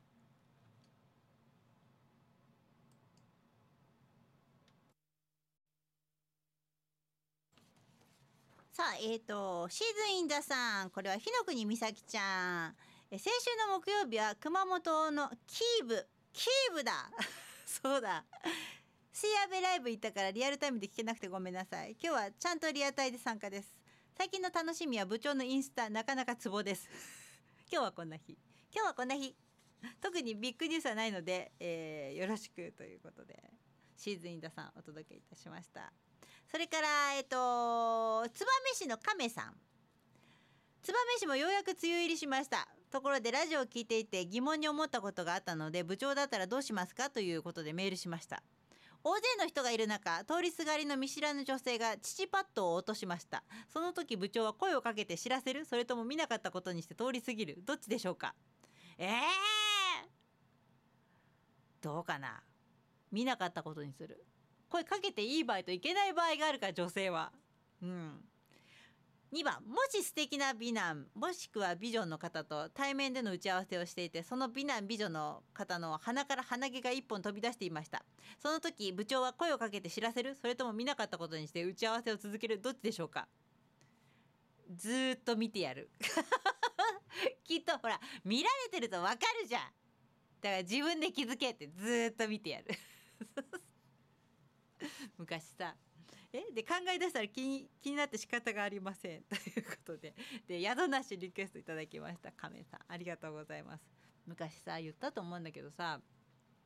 [8.72, 12.76] さあ、えっ、ー、と、シーズンインザさん、これは日の国美咲ちゃん。
[13.10, 17.10] え先週の木曜日は熊本のキーブキーブだ。
[17.66, 18.24] そうだ。
[19.12, 21.94] シーアベライブ行ったからリアルタイムで聞けなくてごめんなさい。
[21.94, 23.76] 今日はちゃんとリアタイで参加です。
[24.16, 26.88] 最近の楽しみは部長のインスタなかなかツボです。
[27.72, 28.38] 今日はこんな日。
[28.78, 29.36] 今日はこんな日。
[30.04, 33.36] 特にビッグニュースはないので、えー、よろしくということで。
[33.96, 35.92] シーズンインダさんお届けいたしました。
[36.46, 39.56] それからえっ、と燕市の亀さん。
[40.84, 42.68] 燕市もようやく梅雨入りしました。
[42.92, 48.44] ところでラジオを聞いていて疑問に思ったことがあったので部長だったらどうしますかということでメールしました。
[49.04, 53.44] 大勢の人がいる中通りすがりの見知らぬ女性が父パッドを落としました。
[53.74, 55.66] その時部長は声をかけて知らせる。
[55.66, 57.64] それとも見なかったことにして通り過ぎる。
[57.66, 58.36] どっちでしょうか？
[58.98, 59.10] えー、
[61.82, 62.42] どうかな？
[63.12, 64.26] 見なかったことにする。
[64.70, 67.32] 声かけていい場合といけない場合があるから女性は。
[67.82, 68.24] うん。
[69.34, 78.06] 2番もし素敵な美男もしくは美女の方と対面での打ち合わせをしていてその美男美女の方の鼻から鼻毛が1本飛び出していました。
[78.42, 80.34] その時部長は声をかけて知らせる？
[80.36, 82.60] それとも見なかったことにして打ち合わせを続ける？
[82.60, 83.28] どっちでしょうか？
[84.76, 85.90] ずっと見てやる。
[87.44, 89.62] きっとほら見られてるとわかるじゃん。
[90.42, 92.68] だから自分で気づけってずっと見てやる。
[95.18, 95.76] 昔さ。
[96.34, 96.44] え？
[96.54, 99.24] で考え出したら気に気になって仕方がありません。
[99.30, 100.14] ということで。
[100.46, 102.32] で宿なしリクエストいただきました。
[102.32, 103.84] 亀さんありがとうございます。
[104.26, 106.02] 昔さ言ったと思うんだけどさ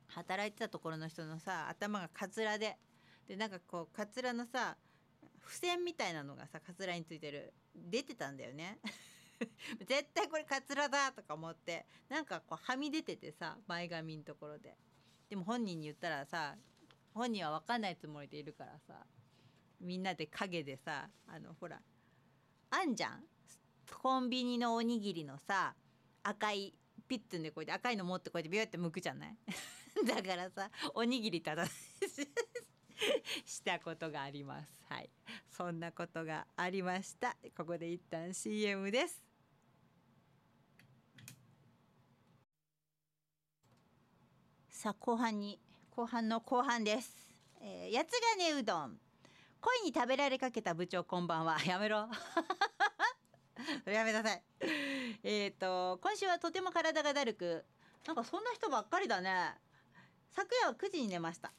[0.08, 2.78] 働いてたところの人のさ頭がカツラで。
[3.26, 4.76] でなんかこうカツラのさ
[5.40, 7.54] 付箋みたいなのがさカツラについてる。
[7.74, 8.78] 出てたんだよね。
[9.86, 14.76] 絶対これカツラだとか思ってなんかこうはみ出ててさ前髪のところで。
[15.28, 16.56] でも本人に言ったらさ
[17.14, 19.06] 本人は分かんないつもりでいるからさ
[19.80, 21.80] みんなで陰でさあのほら
[22.70, 23.24] あんじゃん？
[24.02, 25.74] コンビニのおにぎりのさ
[26.22, 26.74] 赤い
[27.08, 29.36] ピッツンでこうやって赤いの持ってこうやってビューって剥くじゃない？
[30.06, 31.66] だからさおにぎりただ
[33.44, 34.84] したことがあります。
[34.88, 35.10] はい。
[35.50, 37.36] そんなことがありました。
[37.56, 39.31] ここで一旦 CM です。
[44.82, 45.60] さあ後半に
[45.94, 47.28] 後半の後半です、
[47.60, 48.98] えー、八つ金うどん。
[49.60, 51.56] 恋に食べられかけた部長こんばんは。
[51.64, 52.08] やめろ。
[53.86, 54.42] やめなさい。
[55.22, 57.64] えっと今週はとても体がだるく
[58.08, 59.54] なんかそんな人ばっかりだね。
[60.30, 61.52] 昨夜は9時に寝ました。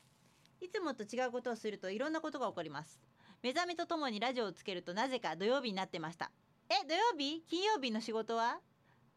[0.60, 3.00] いつもと違うことをするといろんなことが起こります。
[3.42, 6.30] 目覚めとともにラジオをつけるとなぜか土曜日になってました。
[6.68, 7.42] え土曜日？
[7.48, 8.60] 金曜日の仕事は？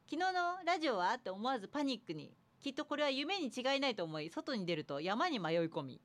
[0.08, 1.14] 昨日のラジオは？
[1.14, 2.32] って思わずパニックに。
[2.66, 6.00] きっとこれは夢に違いないと思い外に出ると山に迷い込み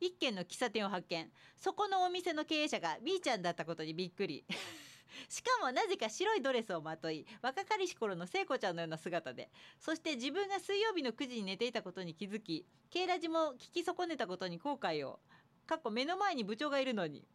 [0.00, 1.26] 一軒の喫茶店を発見。
[1.58, 4.42] そこのお店の経営者が B ちゃんだったことにびっくり。
[5.28, 9.50] しかもなぜか白いドレスをまとい若かりし頃の聖子ちゃんのような姿で。
[9.78, 15.20] そして自分が水曜日の9時に寝ていたことに気づき K ラジも聞き損ねたことに後悔を。
[15.66, 17.26] かっこ目の前に部長がいるのに。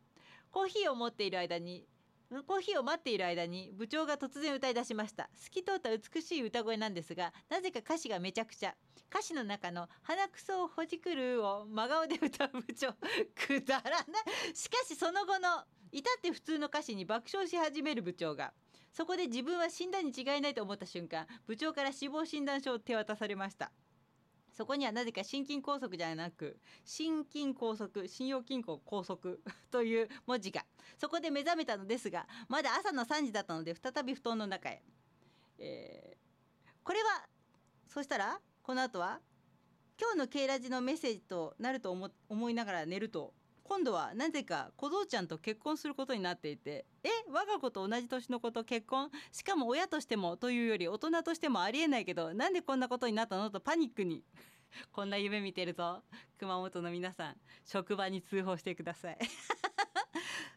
[0.49, 1.86] コーヒーを持っている間に
[2.47, 5.29] コーヒーを待っている間に部長が突然歌い出しました。
[5.36, 8.73] 透き通った美しい歌声なんですがなぜか歌詞がめちゃくちゃ。
[9.09, 12.93] 歌詞の中の「鼻くそをほじくる」を真顔で歌う部長。
[13.36, 14.55] くだらない。
[14.55, 18.53] しかしその後の至って普通の歌詞に爆笑し始める部長が。
[18.93, 23.71] そこで自分は死んだに違いないと思った瞬間部長から死亡診断書を手渡されました。
[24.52, 29.38] そこにはなぜか心筋梗塞じゃなく心筋梗塞信用金庫拘束
[29.72, 30.66] という文字が
[30.97, 34.82] そこで目覚めたのですがまだ朝の3時だったので再び布団の中へ、
[35.58, 37.26] えー、これは
[37.88, 39.20] そしたらこの後は
[39.99, 43.34] 今日の K ラジのメッセージとなると思思いながら寝ると
[43.72, 49.09] 今度はなぜか小僧ちゃんと結婚することになっていてえ我が子と同じ年の子と結婚？
[49.32, 53.49] しかも親としてもというより大人としてもありえないけどなんでこんなことになったの？
[53.49, 54.26] とパニックに。
[54.91, 56.03] こんな夢見てるぞ。
[56.38, 59.17] 熊本の皆さん職場に通報してください。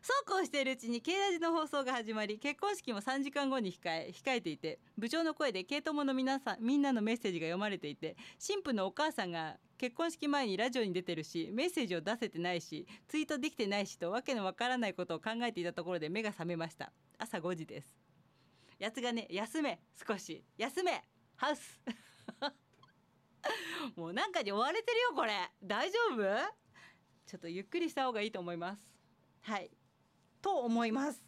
[0.07, 16.93] そうこうしているうちに K ラジの放送が始まり結婚式も3時間後に控え控えていて部長の声で系友の皆さんみんなのメッセージが読まれていて新婦のお母さんが結婚式前にラジオに出てるしメッセージを出せてないしツイートできてないしとわけのわからないことを考えていたところで目が覚めました。
[17.17, 17.97] 朝5時です。
[18.79, 20.45] やつがね休め少し。
[20.59, 21.03] 休め
[21.37, 21.81] ハウス。
[23.97, 25.33] もうなんかに追われてるよこれ。
[25.63, 26.55] 大丈夫？
[27.25, 28.83] ちょっとゆっくりした方がいいと思います。
[29.41, 29.71] はい。
[30.45, 31.23] と思います。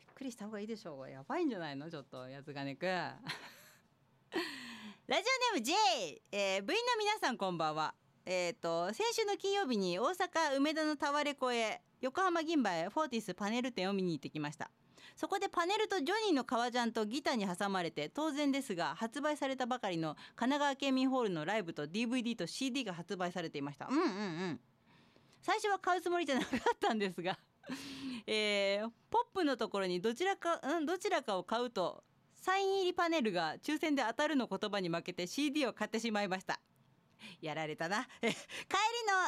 [0.00, 1.08] ゆっくりした方がいいでしょう。
[1.08, 1.88] やばいんじゃないの？
[1.88, 3.22] ちょっとやつがねく ラジ
[5.06, 5.72] オネーム J、
[6.32, 7.94] えー、部員の皆さんこんばんは。
[8.26, 14.68] えーと、先週の金曜日に大阪梅田のタワレコへ横浜銀杯フォーティスパネル展を見に行ってきました。
[15.14, 23.86] そこでパネルとジョニーの革ジャンとギターに挟まれて当然ですが発売されたばかりの神奈川県民ホールのライブと DVD と CD が発売されていました。
[23.86, 24.60] うんうんうん。
[25.42, 27.38] 最初は買うつもりじゃなかったんですが
[28.26, 36.60] えー、ポップのところにどちらか、うん、どちらかを買うとサイン入りパネルが抽選で当たるの言葉に負けて CD を買ってしまいました。
[37.42, 38.08] やられたな。
[38.20, 38.34] 帰り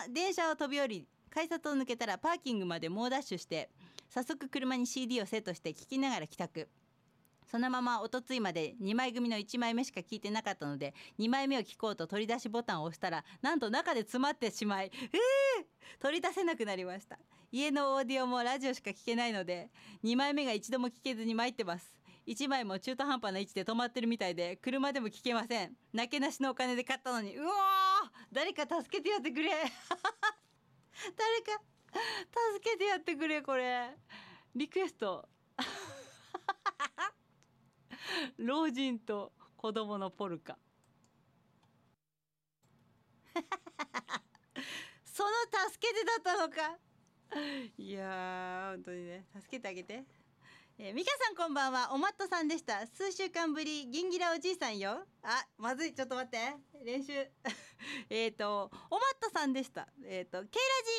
[0.09, 3.71] の電車を飛び降り改札を抜けたらパーキングまで猛ダッシュして
[4.09, 6.69] 早速車に CD をセットして聴きながら帰宅。
[7.51, 17.19] そのままおとついまで2枚組の1枚目しか聞いてなかったので2枚目を聞こうと取り出しボタンを押したらなんと中で詰まってしまいえー、取り出せなくなりました。
[17.51, 19.71] 家のオーディオもラジオしか聞けないので
[20.05, 21.95] 2枚目が一度も聞けずに参ってます。
[22.27, 25.73] 1枚も中途半端な位置で止まってるみたいで車でも聞けません。
[25.93, 27.53] なけなしのお金で買ったのにうわ
[28.33, 29.51] 誰か助けてやってくれ。
[29.53, 29.69] 誰
[31.43, 31.63] か
[32.59, 33.97] 助けてやってくれこれ。
[34.55, 35.29] リクエスト。
[38.39, 40.59] 老人と子供のポルカ。
[45.05, 45.31] その
[45.71, 46.79] 助けてだったのか。
[47.79, 49.27] いや本当にね。
[49.35, 50.05] 助けてあげて。
[50.79, 51.93] えー、ミカさんこんばんは。
[51.93, 52.87] おまっとさんでした。
[52.87, 55.07] 数週間ぶりギンギラおじいさんよ。
[55.23, 55.95] あまずい。
[55.95, 56.39] ちょっと待って。
[56.85, 57.13] 練習。
[58.11, 59.87] えっとおまっとさんでした。
[60.05, 60.49] えっ、ー、と K ラ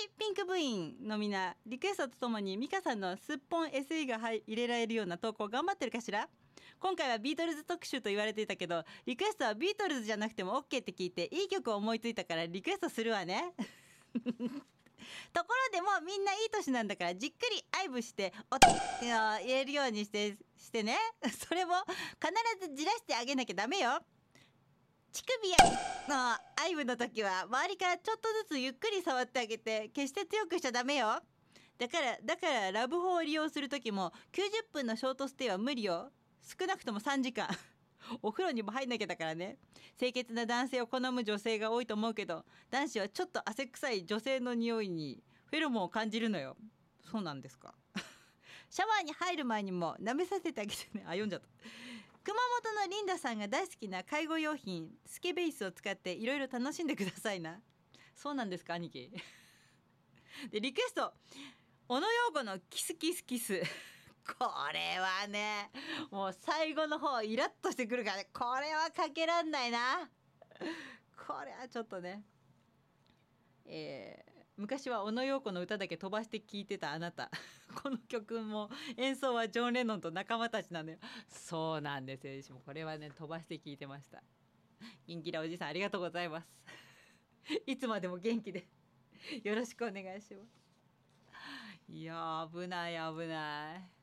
[0.06, 6.30] ジピンク部員のみなリクエストとともにミカさんのすっぽん SE が入れられるような投稿頑張ってるかしら？
[6.84, 13.54] 今回はビートルズ特集と言われていたけどリクエストはビートルズじゃなくても OK って聞いていい曲を思いついたからリクエストするわね。
[15.32, 18.68] ところでもみんないい年なんだからじっくり愛撫しておって
[19.46, 20.98] 言えるようにしてしてね。
[21.48, 21.76] それも
[22.22, 24.02] 必ずじらしてあげなきゃダメよ。
[25.14, 25.58] 乳首や
[26.10, 31.22] の愛撫の時は周りからちょっとずつゆっくり触ってあげて決して強くしちゃダメよ。
[31.78, 36.12] だからだからラブホを利用する時も90分のショートステイは無理よ。
[36.44, 37.48] 少なくとも3時間。
[38.22, 39.58] お風呂にも入んなきゃだからね。
[39.98, 46.58] 清潔な男性を好む女性が多いと思うけど男子はちょっと汗臭い女性の匂いにフェロモンを感じるのよ。
[47.10, 47.74] そうなんですか。
[48.70, 51.04] シャワーに入る前にも舐めさせてあげてね。
[51.06, 51.48] あ読んじゃった。
[52.24, 57.62] 熊本のリンダさんが大好きな介護用品スケベースを使っていろいろ楽しんでくださいな。
[58.16, 59.12] そうなんですか兄貴
[60.50, 61.14] でリクエスト。
[61.88, 63.62] 小野陽子のキスキスキス。
[64.26, 65.70] これはね
[66.12, 70.10] もう最後の方イラッとしてくるからねこれはかけらんないな。
[71.28, 72.24] これはちょっとね
[73.66, 77.32] えー、昔は小野陽子の歌だけ飛ばして聴いてたあなた。
[77.82, 81.00] この曲も演奏はジョン・レノンと仲間たちなんだよ。
[81.28, 82.62] そうなんですよ。
[82.66, 84.22] これはね飛ばして聴いてました。
[85.08, 86.48] 元気なおじさんありがとうございます。
[87.66, 88.68] いつまでも元気で。
[89.44, 90.64] よろしくお願いします。
[91.90, 94.03] いや危ない危ない。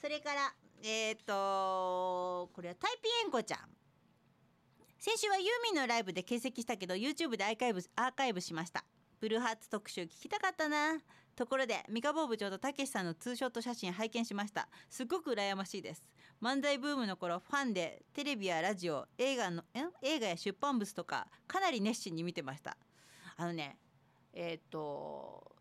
[0.00, 3.58] それからえっ、ー、とこれはタイピエンコちゃん。
[4.98, 8.84] 先週はユーミンのライブで欠席したけど YouTube でアーカイブアーカイブしました。
[9.20, 10.98] ブルーハーツ特集聞きたかったな。
[11.36, 14.68] ところで三河部長とたけしさんのツーショット写真拝見しました。
[14.88, 16.08] すごく羨ましいです。
[16.42, 19.62] 漫才ブームの頃ファンでテレビやラジオ映画の
[20.02, 22.76] 映画や出版物とかかなり熱心に見てました。
[23.36, 23.78] あのね
[24.32, 25.56] えっ、ー、と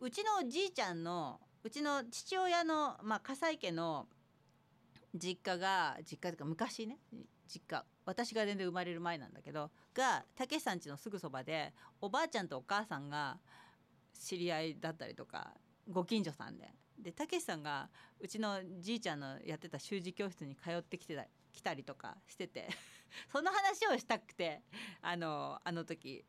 [0.00, 4.06] うちのおじいちゃんのうちの父親の、まあ、笠井家の
[5.14, 6.98] 実家が実家というか昔ね
[7.48, 13.38] 実家私が全然生まれる前なんだけどがたけしさん家のすぐそばでおばあちゃんとお母さんが
[14.14, 15.54] 知り合いだったりとか
[15.90, 16.68] ご近所さんで。
[16.98, 17.88] でたけしさんが
[18.18, 22.68] うちのじいちゃんのやってた習字教室に通ってきてた来たりとかしてて
[23.30, 24.62] その話をしたくて
[25.00, 26.24] あのあの時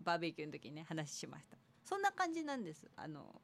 [0.00, 1.58] バーベキューの時にね話しました。
[1.84, 2.90] そんな感じなんです。
[2.96, 3.38] あの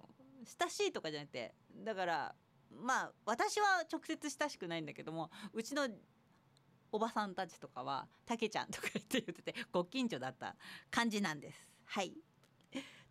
[0.45, 2.35] 親しいとかじゃなくてだから
[2.71, 5.89] まあ私は直接親しくないんだけどもうちの
[6.93, 10.57] おばさんたちとかは「たけちゃん」とか言って言っててご近所だった
[10.91, 11.69] 感じなんです。
[11.85, 12.15] はい。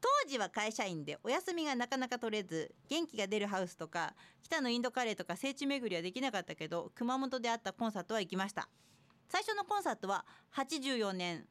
[0.02, 8.70] 当時は会社員でお休みがなかなか取れず元気が出るハウスとか北のインドカレーとか聖地巡りはできなかったけど熊本であったコンサートは行きました。
[9.28, 11.46] 最初のコンサートは84年、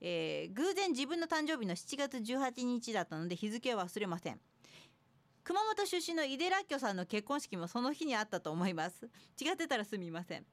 [0.00, 4.40] えー、偶然自分の誕生日の7月18日だったので日付は忘れません。
[5.44, 9.08] 熊本出身の井出らっきょさんの結婚式もその日にあったと思います。
[9.40, 10.44] 違ってたらすみません。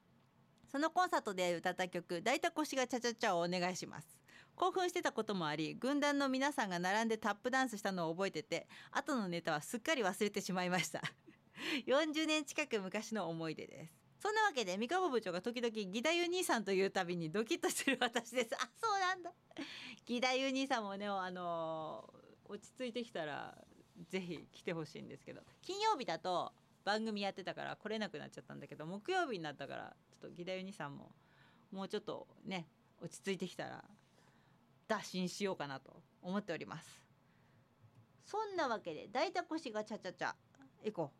[0.70, 4.18] そのコンサートで歌った曲「大田腰がチャチャチャ」をお願いします。
[4.54, 11.00] 興奮してたこともあり軍団の皆さんが並んでタップダンスしたのを覚えてて後のネタはすっかり忘れてしまいました。
[11.86, 13.94] 40年近く昔の思い出です。
[14.20, 18.54] そんなわけで三河部長が時々義太夫兄さんというたびにドキッとする私です。
[18.56, 19.32] あそうなんだ。
[20.08, 22.12] 義太夫兄さんもねあの、
[22.46, 23.56] 落ち着いてきたら
[24.10, 25.42] ぜひ来てほしいんですけど。
[25.62, 26.52] 金曜日だと
[26.84, 31.10] 番組やってたから来れなくなっちゃったんだけど木曜日になったからちょっと義太夫兄さんも
[31.70, 32.66] もうちょっとね
[33.02, 33.84] 落ち着いてきたら
[34.86, 37.04] 打診しようかなと思っております。
[38.24, 40.32] そんなわけで大田腰がチャチャチャ
[40.84, 41.10] 行こ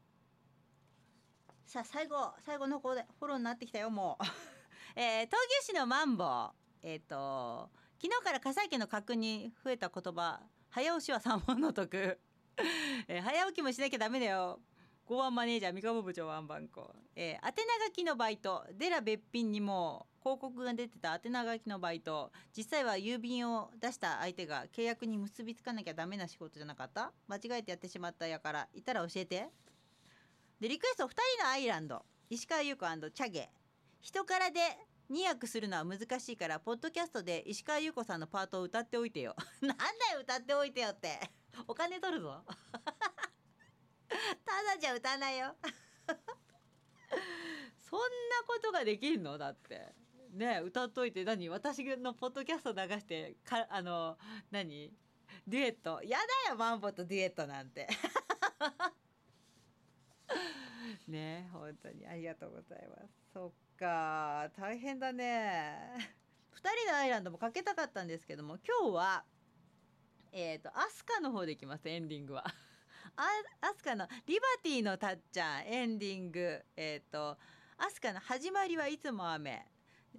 [1.66, 1.70] う。
[1.70, 4.24] さあ最後最後の方でフォローになってきたよもう、
[4.98, 6.54] えー、東牛市のマンボウ。
[6.82, 7.70] えっ、ー、と
[8.00, 12.18] 昨日から笠池の確認増えた言葉早押しは三本の得、
[13.08, 14.60] えー、早起きもしなきゃダメだよ。
[15.06, 18.66] 公安マネージャー三河部長ワンバンコ、えー、宛名書きのバイト。
[18.74, 22.30] デラ別品にも広告が出てた宛名書きのバイト。
[22.54, 27.12] 実際は郵便を出した相手が契約に結びつかなきゃダメな仕事じゃなかった？
[27.26, 28.68] 間違えてやってしまったやから。
[28.74, 29.48] いたら教えて。
[30.60, 32.04] でリクエスト2人のアイランド。
[32.28, 33.48] 石川優子チャゲ。
[34.00, 34.60] 人からで
[35.10, 39.34] 2役するのは難しいからポッドキャストで石川優子さんのパートを歌っておいてよ。
[39.60, 39.84] なんだ
[40.14, 41.18] よ歌っておいてよって。
[41.66, 42.44] お金取るぞ。
[44.08, 45.56] ただじゃ歌わないよ。
[47.76, 48.06] そんな
[48.46, 49.38] ことができんの？
[49.38, 49.94] だって。
[50.30, 51.24] ね歌っといて。
[51.24, 51.48] 何？
[51.48, 54.18] 私のポッドキャスト流してかあの
[54.50, 54.92] 何？
[55.46, 56.02] デュエット？
[56.04, 57.88] やだよマンボとデュエットなんて。
[61.08, 63.32] ね本当にありがとうございます。
[63.32, 64.50] そっか。
[64.58, 65.94] 大変だね。
[66.52, 69.24] 2人のアイランドもかけたかったんですけども今日は
[70.32, 72.44] えっ、ー、とアスカの方でいきますエンディングは。
[73.16, 73.26] あ
[73.60, 76.64] アスカの「リバティのたっちゃん」エンディング。
[76.76, 77.38] えっ、ー、と
[77.78, 79.64] アスカの始まりはいつも雨。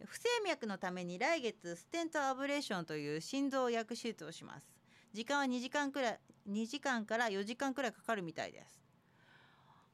[0.05, 4.73] 不整脈のために来月ステントアブレーションという心臓薬手術をします。
[5.11, 8.79] 時間は2時間くらい2時間から4時間くらいかかるみたいです。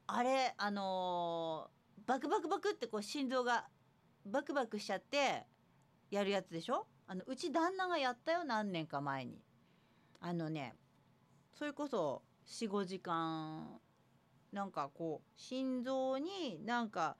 [0.08, 3.68] あれあのー、バクバクバクってこう心臓が
[4.26, 5.46] バクバクしちゃって
[6.12, 6.88] やるやつでしょ？
[7.08, 9.42] あのうち旦那がやったよ何年か前に。
[10.20, 10.74] あのね
[11.54, 13.80] それこそ45時間
[14.52, 17.18] なんかこう心臓になんか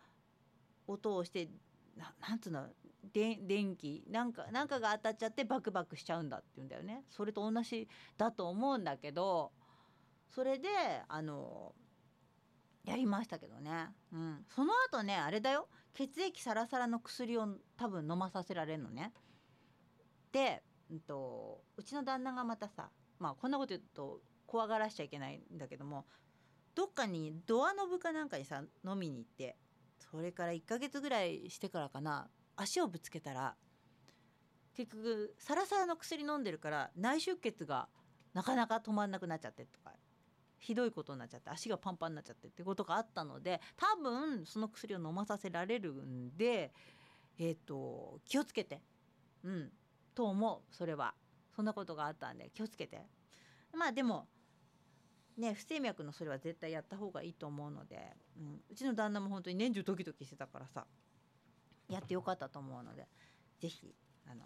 [0.88, 1.50] 音をして
[1.98, 2.68] ななんつうの？
[3.14, 7.04] 電気なんかなんかが当たっちゃってバクバクしちゃうんだって言うんだよね。
[7.10, 9.52] それと同じだと思うんだけど
[10.30, 10.68] それで
[11.08, 11.74] あの
[12.86, 15.68] やりましたけどね、うん、その後ねあれだよ。
[15.94, 19.14] 血液サラサラの薬を多分飲まさせられるのね。
[20.32, 20.62] で、
[20.92, 26.06] うんと、うちの旦那がまたさまあこんなこと言うと怖がらしちゃいけないんだけども
[26.76, 29.56] どっかにドアノブかなんかにさ飲みに行って
[29.98, 33.56] それから1ヶ月ぐらいしてからかな足をぶつけたら
[34.76, 37.88] 結局サラサラの薬飲んでるから内出血が
[38.34, 39.94] なかなか止まんなくなっちゃってとか。
[40.60, 46.74] ひどいことになっちゃって足がパンパンになっちゃってってことがあったので多分その薬を飲まさせられるんで
[47.38, 48.82] えっ、ー、と気をつけて。
[49.44, 49.72] うん。
[50.16, 50.76] と思う。
[50.76, 51.14] それは。
[51.56, 53.06] そんなことがあったんで気をつけて。
[53.74, 54.28] まあでも
[55.38, 60.86] ね不整脈のそれは絶対やった方がいいと思うので、うん、うちの旦那も本当に年中ドキドキしてたからさ
[61.90, 63.08] やってよかったと思うので
[63.60, 63.94] 是非
[64.28, 64.46] あの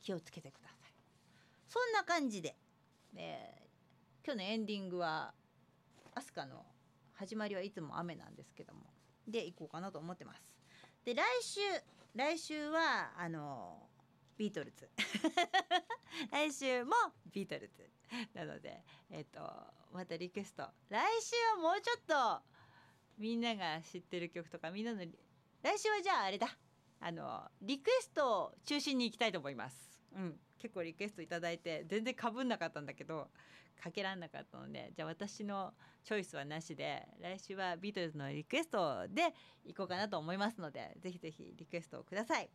[0.00, 0.94] 気をつけてください。
[1.68, 2.56] そんな感じで、
[3.16, 5.34] えー、今日のエンディングは
[6.14, 6.64] 飛鳥の
[7.12, 8.80] 始まりはいつも雨なんですけども。
[9.26, 10.40] で行こうかなと思ってます。
[11.04, 11.60] で来週
[12.14, 13.88] 来週はあの
[14.36, 14.88] ビートルズ。
[16.30, 16.92] 来週も
[17.32, 17.90] ビートルズ
[18.34, 19.40] なのでえっ、ー、と
[19.92, 20.68] またリクエスト。
[20.88, 22.42] 来週はもうちょっと
[23.18, 25.00] みんなが知ってる曲とかみんなの
[25.62, 26.48] 来週はじゃああれだ。
[27.00, 30.02] あのリクエストを中心に行きたいと思います。
[30.12, 33.30] うん、結構リクエスト頂いて全然かぶんなかったんだけど
[33.82, 42.48] かけらんなかったのでじゃあ私のチョイスはなしで来週はビートルズのリクエストで行こうかなと思いますのでぜひぜひリクエストをください。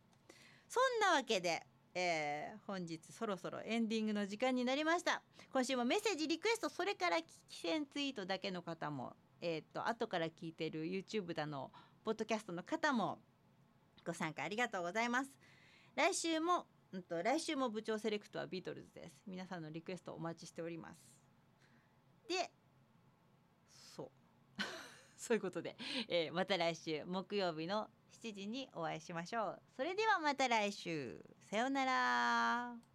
[0.67, 1.65] そんなわけで
[1.95, 11.71] えー、本日そろそろエンディングの時間になりました今週もメッセージリクエストそれから寄選ツイートだけの方もえっ、と後から聞いてる YouTube だの
[12.03, 13.19] ポッドキャストの方も
[14.05, 15.31] ご参加ありがとうございます
[15.95, 19.21] 来週もうんと来週も部長セレクトはビートルズです。
[19.27, 20.99] 皆さんのリクエストお待ちしております。
[22.27, 22.51] で
[23.67, 24.11] そ
[24.57, 24.61] う。
[25.15, 25.77] そういうことで、
[26.07, 29.61] えー、また来週木曜日の7時にお会いしましょう。
[29.75, 31.23] それではまた来週。
[31.49, 32.88] さようなら。